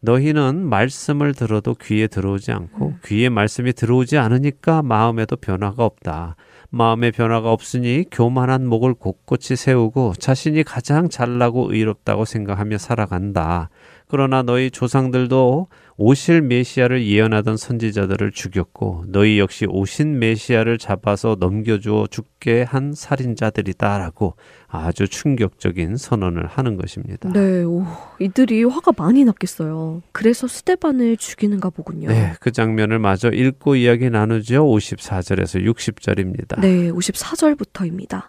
너희는 0.00 0.66
말씀을 0.66 1.34
들어도 1.34 1.74
귀에 1.74 2.06
들어오지 2.06 2.52
않고 2.52 2.86
음. 2.86 2.98
귀에 3.04 3.28
말씀이 3.28 3.72
들어오지 3.72 4.18
않으니까 4.18 4.82
마음에도 4.82 5.36
변화가 5.36 5.84
없다. 5.84 6.36
마음에 6.70 7.10
변화가 7.10 7.50
없으니 7.52 8.04
교만한 8.10 8.66
목을 8.66 8.94
곳곳이 8.94 9.56
세우고 9.56 10.14
자신이 10.18 10.62
가장 10.62 11.08
잘나고 11.08 11.72
의롭다고 11.72 12.24
생각하며 12.24 12.78
살아간다. 12.78 13.68
그러나 14.06 14.42
너희 14.42 14.70
조상들도 14.70 15.68
오실 16.02 16.40
메시아를 16.40 17.06
예언하던 17.06 17.58
선지자들을 17.58 18.32
죽였고 18.32 19.04
너희 19.08 19.38
역시 19.38 19.66
오신 19.68 20.18
메시아를 20.18 20.78
잡아서 20.78 21.36
넘겨주어 21.38 22.06
죽게 22.06 22.62
한 22.62 22.94
살인자들이다라고 22.94 24.34
아주 24.66 25.06
충격적인 25.06 25.98
선언을 25.98 26.46
하는 26.46 26.78
것입니다. 26.78 27.30
네, 27.34 27.64
오, 27.64 27.84
이들이 28.18 28.64
화가 28.64 28.92
많이 28.96 29.26
났겠어요. 29.26 30.00
그래서 30.12 30.48
스테반을 30.48 31.18
죽이는가 31.18 31.68
보군요. 31.68 32.08
네, 32.08 32.32
그 32.40 32.50
장면을 32.50 32.98
마저 32.98 33.28
읽고 33.28 33.76
이야기 33.76 34.08
나누죠. 34.08 34.64
54절에서 34.64 35.62
60절입니다. 35.66 36.60
네, 36.62 36.90
54절부터입니다. 36.90 38.22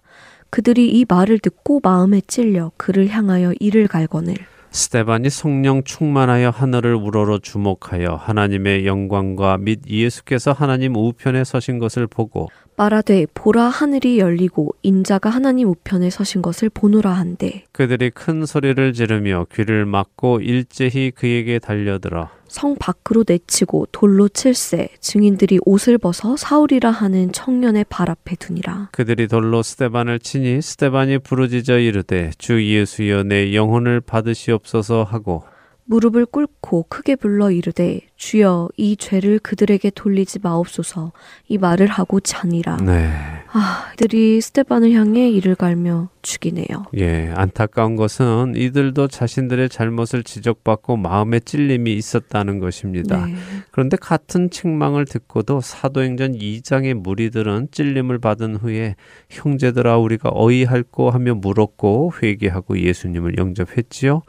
그들이 0.49 0.89
이 0.89 1.05
말을 1.07 1.39
듣고 1.39 1.79
마음에 1.81 2.19
찔려 2.27 2.73
그를 2.75 3.07
향하여 3.07 3.53
이를 3.61 3.87
갈거늘 3.87 4.35
스테반이 4.71 5.29
성령 5.29 5.83
충만하여 5.83 6.49
하늘을 6.49 6.95
우러러 6.95 7.39
주목하여 7.39 8.15
하나님의 8.15 8.85
영광과 8.85 9.57
및 9.57 9.81
예수께서 9.85 10.53
하나님 10.53 10.95
우편에 10.95 11.43
서신 11.43 11.77
것을 11.77 12.07
보고 12.07 12.49
말하되 12.81 13.27
보라 13.35 13.65
하늘이 13.65 14.17
열리고 14.17 14.73
인자가 14.81 15.29
하나님 15.29 15.67
우편에 15.67 16.09
서신 16.09 16.41
것을 16.41 16.69
보노라 16.69 17.11
한데 17.11 17.65
그들이 17.73 18.09
큰 18.09 18.47
소리를 18.47 18.93
지르며 18.93 19.45
귀를 19.53 19.85
막고 19.85 20.39
일제히 20.39 21.11
그에게 21.11 21.59
달려들어 21.59 22.29
성 22.47 22.75
밖으로 22.75 23.23
내치고 23.27 23.87
돌로 23.91 24.27
칠세 24.27 24.89
증인들이 24.99 25.59
옷을 25.63 25.99
벗어 25.99 26.35
사울이라 26.35 26.89
하는 26.89 27.31
청년의 27.31 27.85
발 27.87 28.09
앞에 28.09 28.35
두니라. 28.35 28.89
그들이 28.91 29.29
돌로 29.29 29.63
스테반을 29.63 30.19
치니 30.19 30.61
스테반이 30.61 31.19
부르짖어 31.19 31.77
이르되 31.77 32.31
주 32.37 32.61
예수여 32.61 33.23
내 33.23 33.53
영혼을 33.55 34.01
받으시옵소서 34.01 35.03
하고 35.03 35.43
무릎을 35.91 36.25
꿇고 36.25 36.83
크게 36.87 37.17
불러 37.17 37.51
이르되 37.51 37.99
주여 38.15 38.69
이 38.77 38.95
죄를 38.95 39.39
그들에게 39.39 39.89
돌리지 39.89 40.39
마옵소서 40.41 41.11
이 41.49 41.57
말을 41.57 41.87
하고 41.87 42.21
자니라 42.21 42.77
네. 42.77 43.11
아 43.51 43.91
이들이 43.93 44.39
스테반을 44.39 44.93
향해 44.93 45.29
이를 45.29 45.55
갈며 45.55 46.07
죽이네요 46.21 46.85
예, 46.95 47.33
안타까운 47.35 47.97
것은 47.97 48.53
이들도 48.55 49.09
자신들의 49.09 49.67
잘못을 49.67 50.23
지적받고 50.23 50.95
마음에 50.95 51.41
찔림이 51.41 51.93
있었다는 51.93 52.59
것입니다. 52.59 53.25
네. 53.25 53.35
그런데 53.71 53.97
같은 53.97 54.49
책망을 54.49 55.03
듣고도 55.03 55.59
사도행전 55.59 56.37
2장의 56.37 56.93
무리들은 56.93 57.67
찔림을 57.71 58.19
받은 58.19 58.55
후에 58.55 58.95
형제들아 59.29 59.97
우리가 59.97 60.29
어이할꼬 60.31 61.09
하며 61.09 61.35
물었고 61.35 62.13
회개하고 62.21 62.79
예수님을 62.79 63.37
영접했지요. 63.37 64.21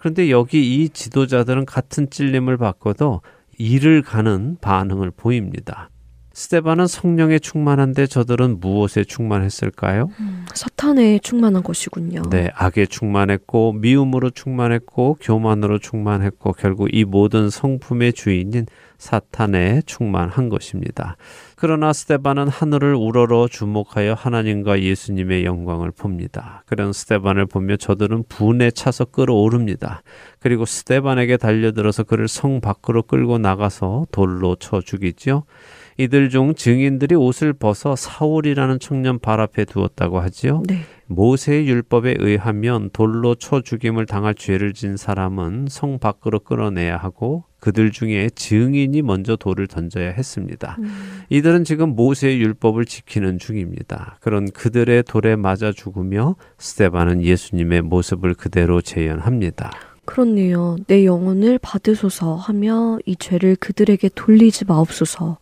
그런데 0.00 0.30
여기 0.30 0.76
이 0.82 0.88
지도자들은 0.88 1.66
같은 1.66 2.08
찔림을 2.08 2.56
받고도 2.56 3.20
이를 3.58 4.00
가는 4.00 4.56
반응을 4.62 5.10
보입니다. 5.10 5.90
스테반은 6.32 6.86
성령에 6.86 7.38
충만한데 7.38 8.06
저들은 8.06 8.60
무엇에 8.60 9.04
충만했을까요? 9.04 10.08
사탄에 10.54 11.18
충만한 11.18 11.62
것이군요. 11.62 12.22
네, 12.30 12.50
악에 12.54 12.86
충만했고 12.86 13.74
미움으로 13.74 14.30
충만했고 14.30 15.18
교만으로 15.20 15.78
충만했고 15.78 16.52
결국 16.54 16.88
이 16.94 17.04
모든 17.04 17.50
성품의 17.50 18.14
주인인 18.14 18.64
사탄에 18.96 19.82
충만한 19.84 20.48
것입니다. 20.48 21.18
그러나 21.62 21.92
스테반은 21.92 22.48
하늘을 22.48 22.94
우러러 22.94 23.46
주목하여 23.46 24.14
하나님과 24.14 24.80
예수님의 24.80 25.44
영광을 25.44 25.90
봅니다. 25.90 26.62
그런 26.64 26.94
스테반을 26.94 27.44
보며 27.44 27.76
저들은 27.76 28.24
분에 28.30 28.70
차서 28.70 29.04
끌어오릅니다. 29.04 30.02
그리고 30.38 30.64
스테반에게 30.64 31.36
달려들어서 31.36 32.04
그를 32.04 32.28
성 32.28 32.62
밖으로 32.62 33.02
끌고 33.02 33.36
나가서 33.36 34.06
돌로 34.10 34.56
쳐 34.56 34.80
죽이죠. 34.80 35.44
이들 36.00 36.30
중 36.30 36.54
증인들이 36.54 37.14
옷을 37.14 37.52
벗어 37.52 37.94
사울이라는 37.94 38.78
청년 38.78 39.18
발 39.18 39.38
앞에 39.38 39.66
두었다고 39.66 40.20
하지요. 40.20 40.62
네. 40.66 40.78
모세의 41.04 41.68
율법에 41.68 42.14
의하면 42.18 42.88
돌로 42.94 43.34
쳐 43.34 43.60
죽임을 43.60 44.06
당할 44.06 44.34
죄를 44.34 44.72
진 44.72 44.96
사람은 44.96 45.66
성 45.68 45.98
밖으로 45.98 46.38
끌어내야 46.38 46.96
하고 46.96 47.44
그들 47.58 47.90
중에 47.90 48.30
증인이 48.34 49.02
먼저 49.02 49.36
돌을 49.36 49.66
던져야 49.66 50.12
했습니다. 50.12 50.78
이들은 51.28 51.64
지금 51.64 51.90
모세의 51.90 52.40
율법을 52.40 52.86
지키는 52.86 53.36
중입니다. 53.36 54.16
그런 54.20 54.50
그들의 54.50 55.02
돌에 55.02 55.36
맞아 55.36 55.70
죽으며 55.70 56.36
스테반은 56.56 57.22
예수님의 57.22 57.82
모습을 57.82 58.32
그대로 58.32 58.80
재현합니다. 58.80 59.70
그렇네요. 60.06 60.76
내 60.86 61.04
영혼을 61.04 61.58
받으소서 61.58 62.36
하며 62.36 62.98
이 63.04 63.16
죄를 63.16 63.56
그들에게 63.56 64.08
돌리지 64.14 64.64
마옵소서. 64.64 65.36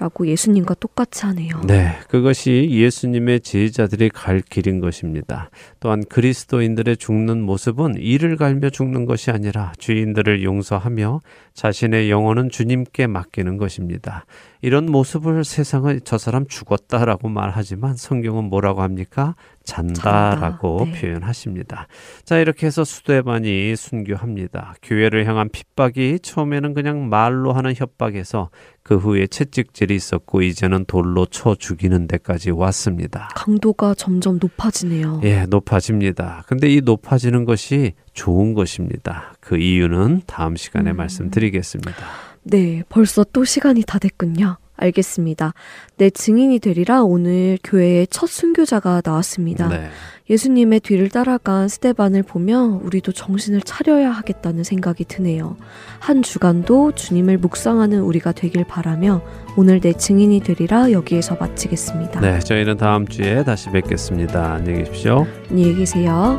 라고 0.00 0.26
예수님과 0.26 0.74
똑같이 0.80 1.26
하네요. 1.26 1.60
네, 1.66 1.92
그것이 2.08 2.68
예수님의 2.70 3.40
제자들이 3.40 4.08
갈 4.08 4.40
길인 4.40 4.80
것입니다. 4.80 5.50
또한 5.78 6.02
그리스도인들의 6.08 6.96
죽는 6.96 7.42
모습은 7.42 7.96
이를 7.98 8.36
갈며 8.36 8.70
죽는 8.70 9.04
것이 9.04 9.30
아니라 9.30 9.72
주인들을 9.76 10.42
용서하며 10.42 11.20
자신의 11.52 12.10
영혼은 12.10 12.48
주님께 12.48 13.08
맡기는 13.08 13.58
것입니다. 13.58 14.24
이런 14.62 14.86
모습을 14.86 15.44
세상은 15.44 16.00
저 16.04 16.16
사람 16.16 16.46
죽었다라고 16.46 17.28
말하지만 17.28 17.96
성경은 17.96 18.44
뭐라고 18.44 18.80
합니까? 18.80 19.34
잔다라고 19.70 20.78
잔다. 20.78 20.92
네. 20.92 21.00
표현하십니다. 21.00 21.86
자, 22.24 22.38
이렇게 22.38 22.66
해서 22.66 22.84
수도에반이 22.84 23.76
순교합니다. 23.76 24.74
교회를 24.82 25.26
향한 25.26 25.48
핍박이 25.48 26.20
처음에는 26.22 26.74
그냥 26.74 27.08
말로 27.08 27.52
하는 27.52 27.74
협박에서 27.74 28.50
그 28.82 28.96
후에 28.96 29.26
채찍질이 29.26 29.94
있었고 29.94 30.42
이제는 30.42 30.84
돌로 30.86 31.26
쳐 31.26 31.54
죽이는 31.54 32.08
데까지 32.08 32.50
왔습니다. 32.50 33.28
강도가 33.34 33.94
점점 33.94 34.38
높아지네요. 34.40 35.20
예, 35.24 35.46
높아집니다. 35.46 36.44
근데 36.46 36.68
이 36.68 36.80
높아지는 36.80 37.44
것이 37.44 37.92
좋은 38.12 38.54
것입니다. 38.54 39.34
그 39.40 39.56
이유는 39.58 40.22
다음 40.26 40.56
시간에 40.56 40.90
음. 40.90 40.96
말씀드리겠습니다. 40.96 41.94
네, 42.42 42.82
벌써 42.88 43.24
또 43.32 43.44
시간이 43.44 43.84
다 43.86 43.98
됐군요. 43.98 44.56
알겠습니다. 44.80 45.54
내 45.96 46.10
증인이 46.10 46.58
되리라 46.58 47.02
오늘 47.02 47.58
교회의 47.62 48.06
첫 48.08 48.28
순교자가 48.28 49.02
나왔습니다. 49.04 49.68
네. 49.68 49.88
예수님의 50.30 50.80
뒤를 50.80 51.08
따라간 51.08 51.68
스테반을 51.68 52.22
보며 52.22 52.80
우리도 52.82 53.12
정신을 53.12 53.62
차려야 53.62 54.10
하겠다는 54.12 54.62
생각이 54.62 55.04
드네요. 55.04 55.56
한 55.98 56.22
주간도 56.22 56.92
주님을 56.92 57.38
묵상하는 57.38 58.00
우리가 58.00 58.30
되길 58.32 58.64
바라며 58.64 59.22
오늘 59.56 59.80
내 59.80 59.92
증인이 59.92 60.40
되리라 60.40 60.92
여기에서 60.92 61.36
마치겠습니다. 61.38 62.20
네, 62.20 62.38
저희는 62.38 62.76
다음 62.76 63.08
주에 63.08 63.42
다시 63.42 63.70
뵙겠습니다. 63.70 64.54
안녕히 64.54 64.84
계십시오. 64.84 65.26
안녕히 65.50 65.74
계세요. 65.74 66.38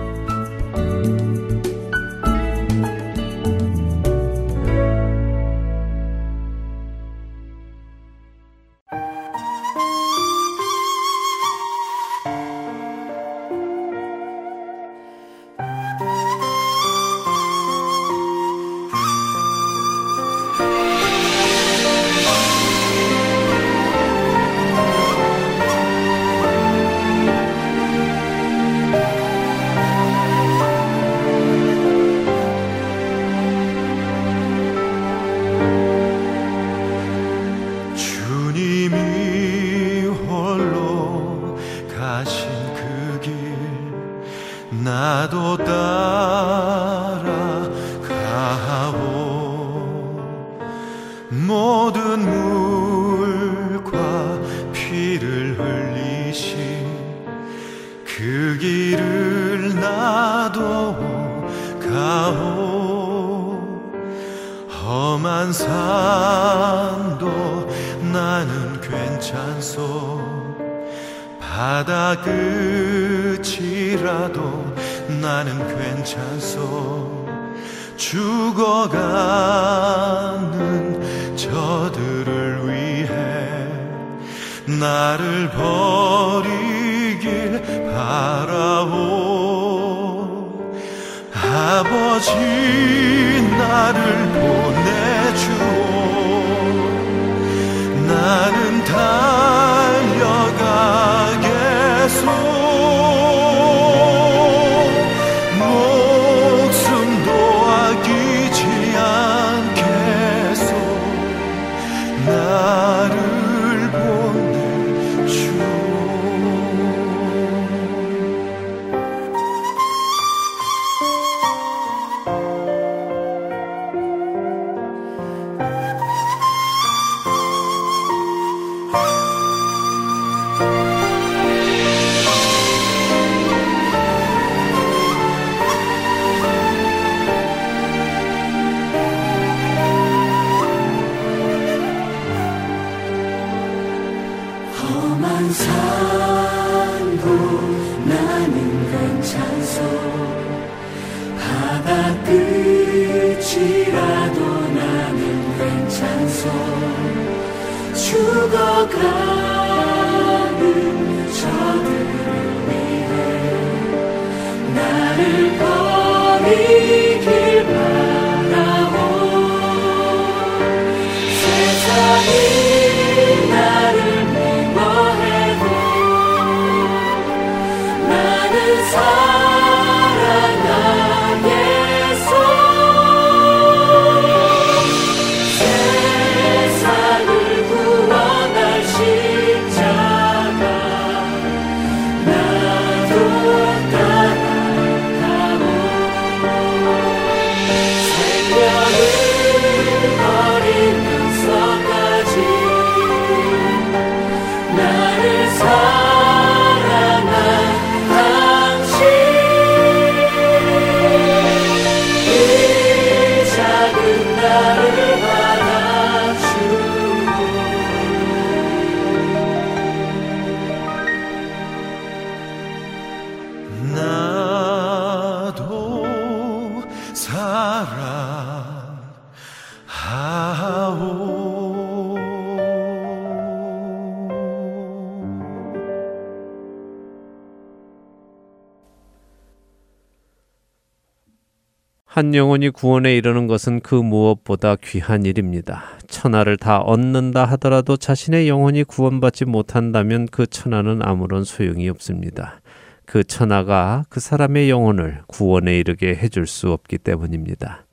한 242.32 242.36
영혼이 242.36 242.69
구원에 242.69 243.17
이르는 243.17 243.47
것은 243.47 243.82
그 243.82 243.93
무엇보다 243.93 244.77
귀한 244.77 245.25
일입니다. 245.25 245.84
천하를 246.07 246.55
다 246.55 246.79
얻는다 246.79 247.43
하더라도 247.43 247.97
자신의 247.97 248.47
영혼이 248.47 248.86
구원받지 248.86 249.43
못한다면 249.43 250.29
그 250.32 250.47
천하는 250.47 251.01
아무런 251.03 251.43
소용이 251.43 251.89
없습니다. 251.89 252.61
그 253.05 253.25
천하가 253.25 254.05
그 254.07 254.21
사람의 254.21 254.69
영혼을 254.69 255.19
구원에 255.27 255.77
이르게 255.77 256.15
해줄 256.15 256.47
수 256.47 256.71
없기 256.71 256.99
때문입니다. 256.99 257.86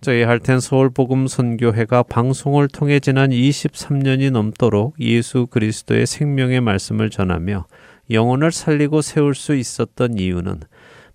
저희 0.00 0.22
할텐 0.22 0.60
서울 0.60 0.88
복음 0.88 1.26
선교회가 1.26 2.04
방송을 2.04 2.68
통해 2.68 3.00
지난 3.00 3.30
23년이 3.30 4.30
넘도록 4.30 4.94
예수 5.00 5.48
그리스도의 5.48 6.06
생명의 6.06 6.60
말씀을 6.60 7.10
전하며 7.10 7.66
영혼을 8.12 8.52
살리고 8.52 9.02
세울 9.02 9.34
수 9.34 9.56
있었던 9.56 10.18
이유는 10.18 10.60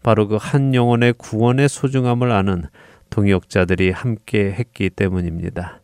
바로 0.03 0.27
그 0.27 0.37
한 0.37 0.73
영혼의 0.73 1.13
구원의 1.13 1.69
소중함을 1.69 2.31
아는 2.31 2.63
동역자들이 3.09 3.91
함께 3.91 4.51
했기 4.51 4.89
때문입니다. 4.89 5.81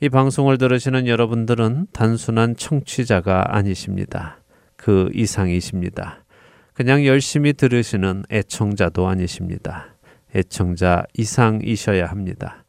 이 0.00 0.08
방송을 0.08 0.58
들으시는 0.58 1.06
여러분들은 1.08 1.88
단순한 1.92 2.56
청취자가 2.56 3.56
아니십니다. 3.56 4.38
그 4.76 5.10
이상이십니다. 5.12 6.24
그냥 6.72 7.04
열심히 7.04 7.52
들으시는 7.52 8.24
애청자도 8.30 9.08
아니십니다. 9.08 9.96
애청자 10.36 11.04
이상이셔야 11.14 12.06
합니다. 12.06 12.64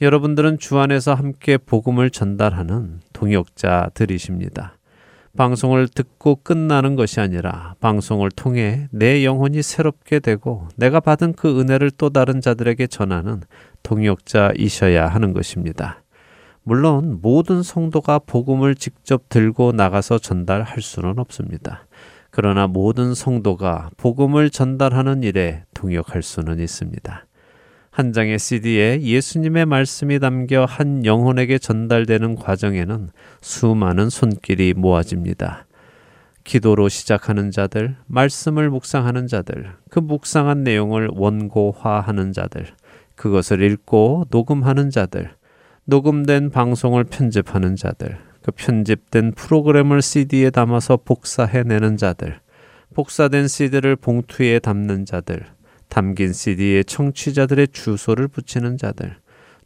여러분들은 0.00 0.58
주 0.58 0.78
안에서 0.78 1.14
함께 1.14 1.56
복음을 1.56 2.10
전달하는 2.10 3.00
동역자들이십니다. 3.12 4.77
방송을 5.38 5.86
듣고 5.86 6.40
끝나는 6.42 6.96
것이 6.96 7.20
아니라 7.20 7.76
방송을 7.78 8.32
통해 8.32 8.88
내 8.90 9.24
영혼이 9.24 9.62
새롭게 9.62 10.18
되고 10.18 10.66
내가 10.74 10.98
받은 10.98 11.34
그 11.34 11.60
은혜를 11.60 11.92
또 11.92 12.10
다른 12.10 12.40
자들에게 12.40 12.88
전하는 12.88 13.42
동역자이셔야 13.84 15.06
하는 15.06 15.32
것입니다. 15.32 16.02
물론 16.64 17.20
모든 17.22 17.62
성도가 17.62 18.18
복음을 18.18 18.74
직접 18.74 19.28
들고 19.28 19.70
나가서 19.70 20.18
전달할 20.18 20.82
수는 20.82 21.20
없습니다. 21.20 21.86
그러나 22.30 22.66
모든 22.66 23.14
성도가 23.14 23.90
복음을 23.96 24.50
전달하는 24.50 25.22
일에 25.22 25.62
동역할 25.72 26.22
수는 26.24 26.58
있습니다. 26.58 27.27
한 27.98 28.12
장의 28.12 28.38
CD에 28.38 29.00
예수님의 29.00 29.66
말씀이 29.66 30.20
담겨 30.20 30.64
한 30.64 31.04
영혼에게 31.04 31.58
전달되는 31.58 32.36
과정에는 32.36 33.10
수많은 33.40 34.08
손길이 34.08 34.72
모아집니다. 34.72 35.66
기도로 36.44 36.88
시작하는 36.88 37.50
자들, 37.50 37.96
말씀을 38.06 38.70
묵상하는 38.70 39.26
자들, 39.26 39.72
그 39.90 39.98
묵상한 39.98 40.62
내용을 40.62 41.08
원고화하는 41.12 42.32
자들, 42.32 42.66
그것을 43.16 43.62
읽고 43.62 44.26
녹음하는 44.30 44.90
자들, 44.90 45.32
녹음된 45.86 46.50
방송을 46.50 47.02
편집하는 47.02 47.74
자들, 47.74 48.16
그 48.42 48.52
편집된 48.52 49.32
프로그램을 49.32 50.02
CD에 50.02 50.50
담아서 50.50 50.98
복사해내는 50.98 51.96
자들, 51.96 52.38
복사된 52.94 53.48
CD를 53.48 53.96
봉투에 53.96 54.60
담는 54.60 55.04
자들, 55.04 55.57
담긴 55.88 56.32
CD에 56.32 56.82
청취자들의 56.82 57.68
주소를 57.72 58.28
붙이는 58.28 58.76
자들, 58.76 59.16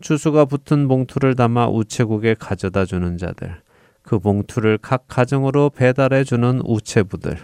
주소가 0.01 0.45
붙은 0.45 0.89
봉투를 0.89 1.35
담아 1.35 1.69
우체국에 1.69 2.35
가져다 2.39 2.85
주는 2.85 3.19
자들, 3.19 3.57
그 4.03 4.19
봉투를 4.19 4.79
각 4.79 5.07
가정으로 5.09 5.71
배달해 5.71 6.25
주는 6.25 6.61
우체부들, 6.65 7.37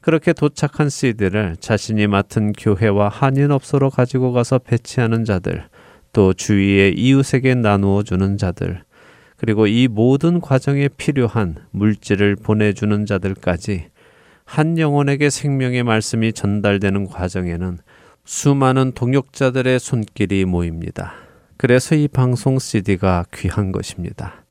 그렇게 0.00 0.32
도착한 0.32 0.88
CD를 0.88 1.56
자신이 1.60 2.06
맡은 2.06 2.52
교회와 2.52 3.08
한인업소로 3.08 3.90
가지고 3.90 4.32
가서 4.32 4.58
배치하는 4.58 5.24
자들, 5.24 5.68
또 6.12 6.32
주위의 6.32 6.94
이웃에게 6.94 7.54
나누어 7.54 8.02
주는 8.02 8.36
자들, 8.36 8.82
그리고 9.36 9.66
이 9.66 9.88
모든 9.88 10.40
과정에 10.40 10.88
필요한 10.88 11.56
물질을 11.70 12.36
보내주는 12.36 13.06
자들까지 13.06 13.86
한 14.44 14.78
영혼에게 14.78 15.30
생명의 15.30 15.82
말씀이 15.82 16.32
전달되는 16.32 17.06
과정에는 17.06 17.78
수많은 18.24 18.92
동역자들의 18.92 19.80
손길이 19.80 20.44
모입니다. 20.44 21.14
그래서 21.56 21.94
이 21.94 22.08
방송 22.08 22.58
CD가 22.58 23.24
귀한 23.34 23.72
것입니다. 23.72 24.44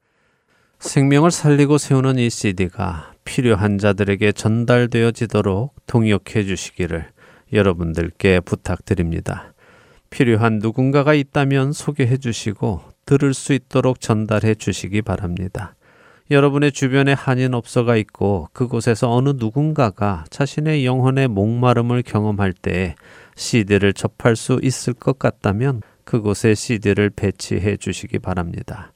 생명을 0.80 1.32
살리고 1.32 1.78
세우는 1.78 2.17
이 2.17 2.30
CD가 2.30 3.13
필요한 3.24 3.78
자들에게 3.78 4.32
전달되어지도록 4.32 5.76
동역해 5.88 6.43
주시기를 6.45 7.07
여러분들께 7.51 8.39
부탁드립니다. 8.41 9.53
필요한 10.09 10.59
누군가가 10.59 11.13
있다면 11.13 11.72
소개해 11.72 12.17
주시고 12.17 12.82
들을 13.05 13.34
수 13.34 13.53
있도록 13.53 14.01
전달해 14.01 14.55
주시기 14.55 15.01
바랍니다. 15.01 15.76
여러분의 16.32 16.72
주변에 16.72 17.13
한인업소가 17.13 17.95
있고 17.97 18.49
그곳에서 18.53 19.11
어느 19.11 19.34
누군가가 19.36 20.26
자신의 20.30 20.86
영혼의 20.86 21.28
목마름을 21.28 22.03
경험할 22.03 22.53
때 22.53 22.95
CD를 23.39 23.93
접할 23.93 24.35
수 24.35 24.59
있을 24.61 24.93
것 24.93 25.17
같다면 25.17 25.81
그곳에 26.03 26.53
CD를 26.53 27.09
배치해 27.09 27.77
주시기 27.77 28.19
바랍니다. 28.19 28.91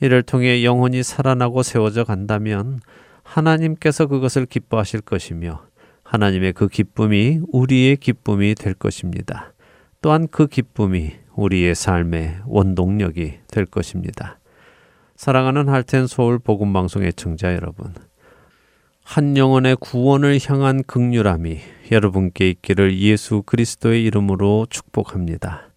이를 0.00 0.22
통해 0.22 0.62
영혼이 0.62 1.02
살아나고 1.02 1.62
세워져 1.62 2.04
간다면 2.04 2.80
하나님께서 3.22 4.06
그것을 4.06 4.46
기뻐하실 4.46 5.00
것이며 5.00 5.64
하나님의 6.04 6.52
그 6.52 6.68
기쁨이 6.68 7.40
우리의 7.48 7.96
기쁨이 7.96 8.54
될 8.54 8.74
것입니다. 8.74 9.52
또한 10.00 10.28
그 10.30 10.46
기쁨이 10.46 11.12
우리의 11.34 11.74
삶의 11.74 12.40
원동력이 12.46 13.38
될 13.48 13.64
것입니다. 13.64 14.38
사랑하는 15.16 15.68
할텐 15.68 16.06
서울 16.06 16.38
복음 16.38 16.72
방송의 16.72 17.14
청자 17.14 17.54
여러분. 17.54 17.94
한 19.02 19.36
영혼의 19.36 19.76
구원을 19.76 20.38
향한 20.46 20.82
극률함이 20.82 21.58
여러분께 21.92 22.50
있기를 22.50 22.98
예수 22.98 23.42
그리스도의 23.42 24.04
이름으로 24.04 24.66
축복합니다. 24.70 25.70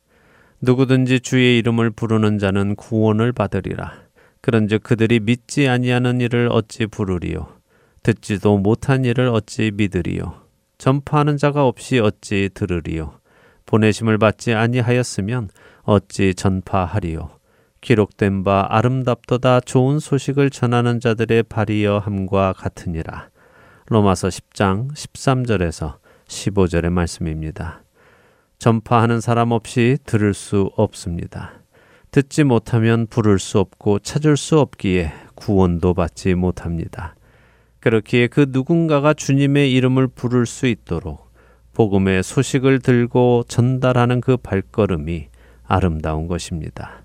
누구든지 0.62 1.22
주의 1.22 1.58
이름을 1.58 1.92
부르는 1.92 2.38
자는 2.38 2.76
구원을 2.76 3.32
받으리라. 3.32 3.94
그런즉 4.42 4.84
그들이 4.84 5.20
믿지 5.20 5.68
아니하는 5.68 6.20
일을 6.20 6.50
어찌 6.52 6.88
부르리요 6.88 7.48
듣지도 8.04 8.58
못한 8.58 9.06
일을 9.06 9.28
어찌 9.28 9.72
믿으리요 9.72 10.42
전파하는 10.80 11.38
자가 11.38 11.68
없이 11.68 12.00
어찌 12.00 12.50
들으리요 12.54 13.20
보내심을 13.68 14.18
받지 14.18 14.54
아니하였으면 14.54 15.50
어찌 15.84 16.34
전파하리요. 16.36 17.30
기록된 17.80 18.44
바 18.44 18.68
아름답도다 18.70 19.62
좋은 19.62 20.00
소식을 20.00 20.50
전하는 20.50 21.00
자들의 21.00 21.44
발이여 21.44 22.00
함과 22.00 22.54
같으니라. 22.54 23.30
로마서 23.88 24.28
10장 24.28 24.92
13절에서 24.94 26.01
15절의 26.32 26.90
말씀입니다. 26.90 27.84
전파하는 28.58 29.22
사람 29.22 29.52
없이 29.52 29.98
들을 30.06 30.34
수 30.34 30.72
없습니다. 30.76 31.54
듣지 32.12 32.44
못하면 32.44 33.08
부를 33.08 33.40
수 33.40 33.60
없고 33.60 34.00
찾을 34.00 34.38
수 34.38 34.60
없기에 34.60 35.12
구원도 35.36 35.94
받지 35.94 36.34
못합니다. 36.36 37.16
그렇기에 37.80 38.28
그 38.28 38.48
누군가가 38.50 39.14
주님의 39.14 39.74
이름을 39.74 40.08
부를 40.08 40.46
수 40.46 40.68
있도록 40.68 41.32
복음의 41.74 42.22
소식을 42.24 42.80
들고 42.80 43.44
전달하는 43.48 44.22
그 44.22 44.38
발걸음이 44.38 45.28
아름다운 45.66 46.28
것입니다. 46.28 47.01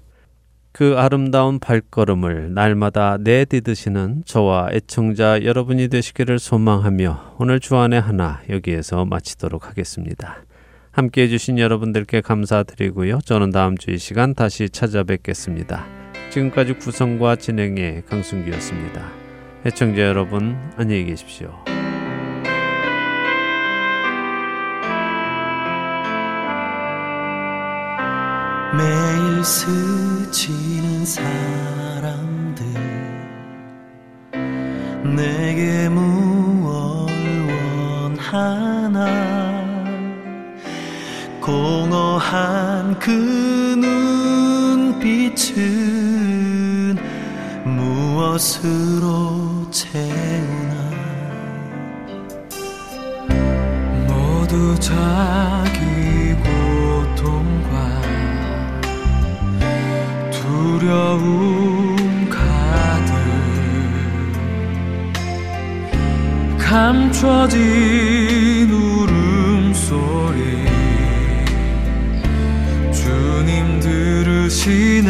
그 0.76 0.98
아름다운 0.98 1.58
발걸음을 1.58 2.52
날마다 2.52 3.16
내디드시는 3.18 4.24
저와 4.26 4.68
애청자 4.72 5.42
여러분이 5.42 5.88
되시기를 5.88 6.38
소망하며 6.38 7.36
오늘 7.38 7.60
주안의 7.60 7.98
하나 7.98 8.42
여기에서 8.50 9.06
마치도록 9.06 9.68
하겠습니다. 9.68 10.44
함께 10.90 11.22
해주신 11.22 11.58
여러분들께 11.58 12.20
감사드리고요. 12.20 13.20
저는 13.24 13.52
다음 13.52 13.78
주 13.78 13.90
이 13.90 13.96
시간 13.96 14.34
다시 14.34 14.68
찾아뵙겠습니다. 14.68 15.86
지금까지 16.28 16.74
구성과 16.74 17.36
진행의 17.36 18.02
강순기였습니다. 18.04 19.10
애청자 19.64 20.02
여러분, 20.02 20.58
안녕히 20.76 21.06
계십시오. 21.06 21.75
매일 28.76 29.44
스치는 29.44 31.06
사람들 31.06 32.66
내게 35.16 35.88
무얼 35.88 37.08
원하나? 38.32 39.06
공허한 41.40 42.98
그 42.98 43.10
눈빛은 44.96 46.96
무엇으로 47.64 49.70
채우나? 49.70 50.74
모두 54.08 54.74
자기 54.80 56.34
고통 56.42 57.55
두려움 60.78 62.28
가득 62.28 63.14
감춰진 66.58 67.58
울음소리. 68.70 70.40
주님 72.92 73.80
들으시네 73.80 75.06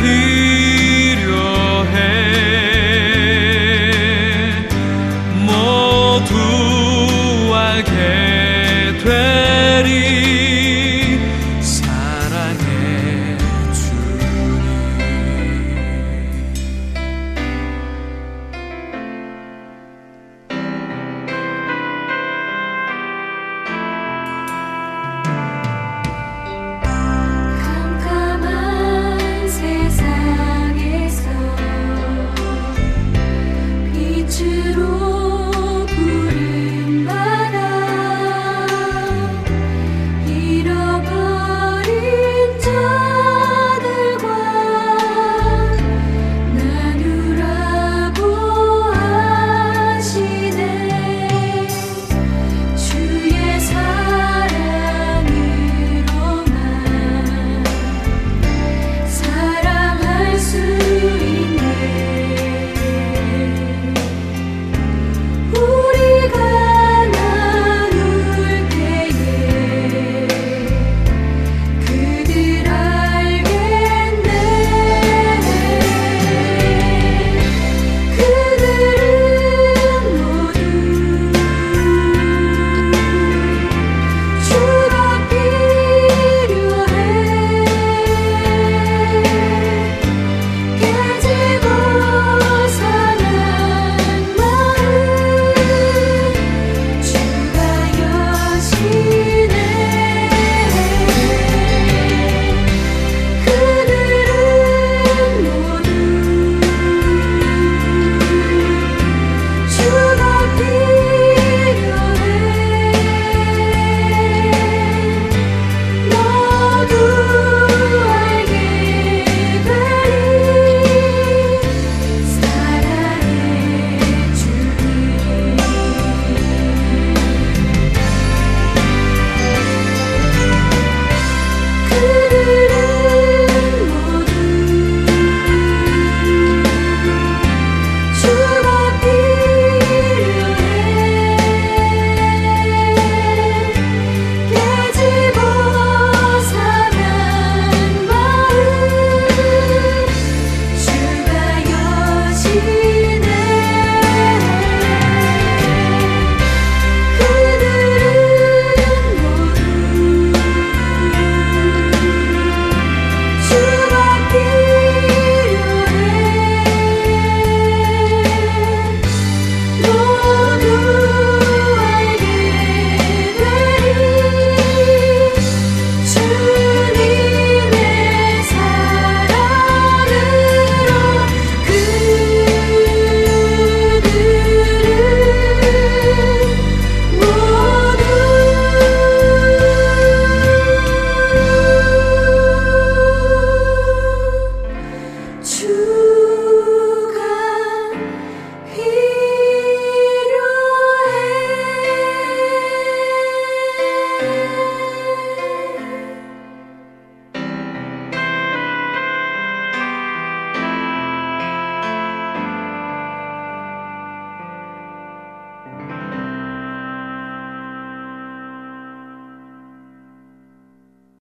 peace. 0.00 0.37